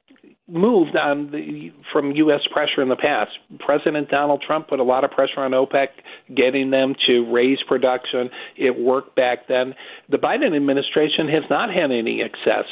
moved 0.48 0.94
on 0.96 1.30
the, 1.30 1.72
from 1.92 2.12
U.S. 2.12 2.40
pressure 2.52 2.82
in 2.82 2.88
the 2.88 2.96
past. 2.96 3.30
President 3.60 4.08
Donald 4.08 4.42
Trump 4.46 4.68
put 4.68 4.78
a 4.78 4.84
lot 4.84 5.04
of 5.04 5.10
pressure 5.10 5.40
on 5.40 5.52
OPEC, 5.52 5.88
getting 6.34 6.70
them 6.70 6.94
to 7.06 7.32
raise 7.32 7.58
production. 7.66 8.30
It 8.56 8.78
worked 8.78 9.16
back 9.16 9.48
then. 9.48 9.74
The 10.10 10.18
Biden 10.18 10.54
administration 10.54 11.28
has 11.28 11.44
not 11.50 11.70
had 11.70 11.90
any 11.90 12.22
excess 12.22 12.64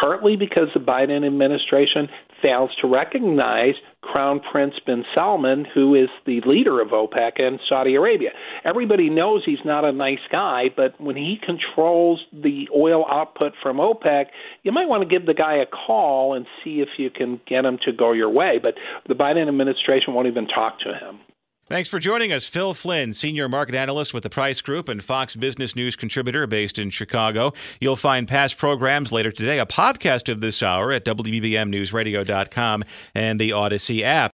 partly 0.00 0.36
because 0.36 0.68
the 0.74 0.80
Biden 0.80 1.26
administration 1.26 2.08
fails 2.42 2.70
to 2.80 2.86
recognize 2.86 3.74
Crown 4.02 4.40
Prince 4.52 4.74
bin 4.84 5.04
Salman, 5.14 5.66
who 5.74 5.94
is 5.94 6.08
the 6.26 6.40
leader 6.46 6.80
of 6.80 6.88
OPEC 6.88 7.40
and 7.40 7.58
Saudi 7.68 7.94
Arabia. 7.94 8.30
Everybody 8.64 9.10
knows 9.10 9.42
he's 9.44 9.64
not 9.64 9.84
a 9.84 9.92
nice 9.92 10.20
guy, 10.30 10.64
but 10.74 11.00
when 11.00 11.16
he 11.16 11.38
controls 11.44 12.20
the 12.32 12.68
oil 12.74 13.04
output 13.10 13.52
from 13.62 13.78
OPEC, 13.78 14.26
you 14.62 14.72
might 14.72 14.88
want 14.88 15.02
to 15.02 15.08
give 15.08 15.26
the 15.26 15.34
guy 15.34 15.56
a 15.56 15.66
call 15.66 16.34
and 16.34 16.46
see 16.62 16.80
if 16.80 16.88
you 16.98 17.10
can 17.10 17.40
get 17.48 17.64
him 17.64 17.78
to 17.84 17.92
go 17.92 18.12
your 18.12 18.30
way. 18.30 18.58
But 18.62 18.74
the 19.08 19.14
Biden 19.14 19.48
administration 19.48 20.14
won't 20.14 20.28
even 20.28 20.46
talk 20.46 20.78
to 20.80 20.92
him. 20.92 21.20
Thanks 21.68 21.88
for 21.88 21.98
joining 21.98 22.32
us, 22.32 22.46
Phil 22.46 22.74
Flynn, 22.74 23.12
Senior 23.12 23.48
Market 23.48 23.74
Analyst 23.74 24.14
with 24.14 24.22
the 24.22 24.30
Price 24.30 24.60
Group 24.60 24.88
and 24.88 25.02
Fox 25.02 25.34
Business 25.34 25.74
News 25.74 25.96
contributor 25.96 26.46
based 26.46 26.78
in 26.78 26.90
Chicago. 26.90 27.52
You'll 27.80 27.96
find 27.96 28.28
past 28.28 28.56
programs 28.56 29.10
later 29.10 29.32
today, 29.32 29.58
a 29.58 29.66
podcast 29.66 30.30
of 30.30 30.40
this 30.40 30.62
hour 30.62 30.92
at 30.92 31.04
WBBMNewsRadio.com 31.04 32.84
and 33.16 33.40
the 33.40 33.50
Audacy 33.50 34.02
app. 34.02 34.30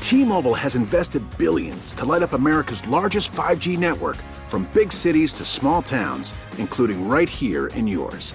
T-Mobile 0.00 0.54
has 0.54 0.74
invested 0.74 1.22
billions 1.38 1.94
to 1.94 2.04
light 2.04 2.22
up 2.22 2.32
America's 2.32 2.84
largest 2.88 3.30
5G 3.30 3.78
network 3.78 4.16
from 4.48 4.68
big 4.72 4.92
cities 4.92 5.32
to 5.34 5.44
small 5.44 5.82
towns, 5.82 6.34
including 6.56 7.06
right 7.08 7.28
here 7.28 7.68
in 7.68 7.86
yours. 7.86 8.34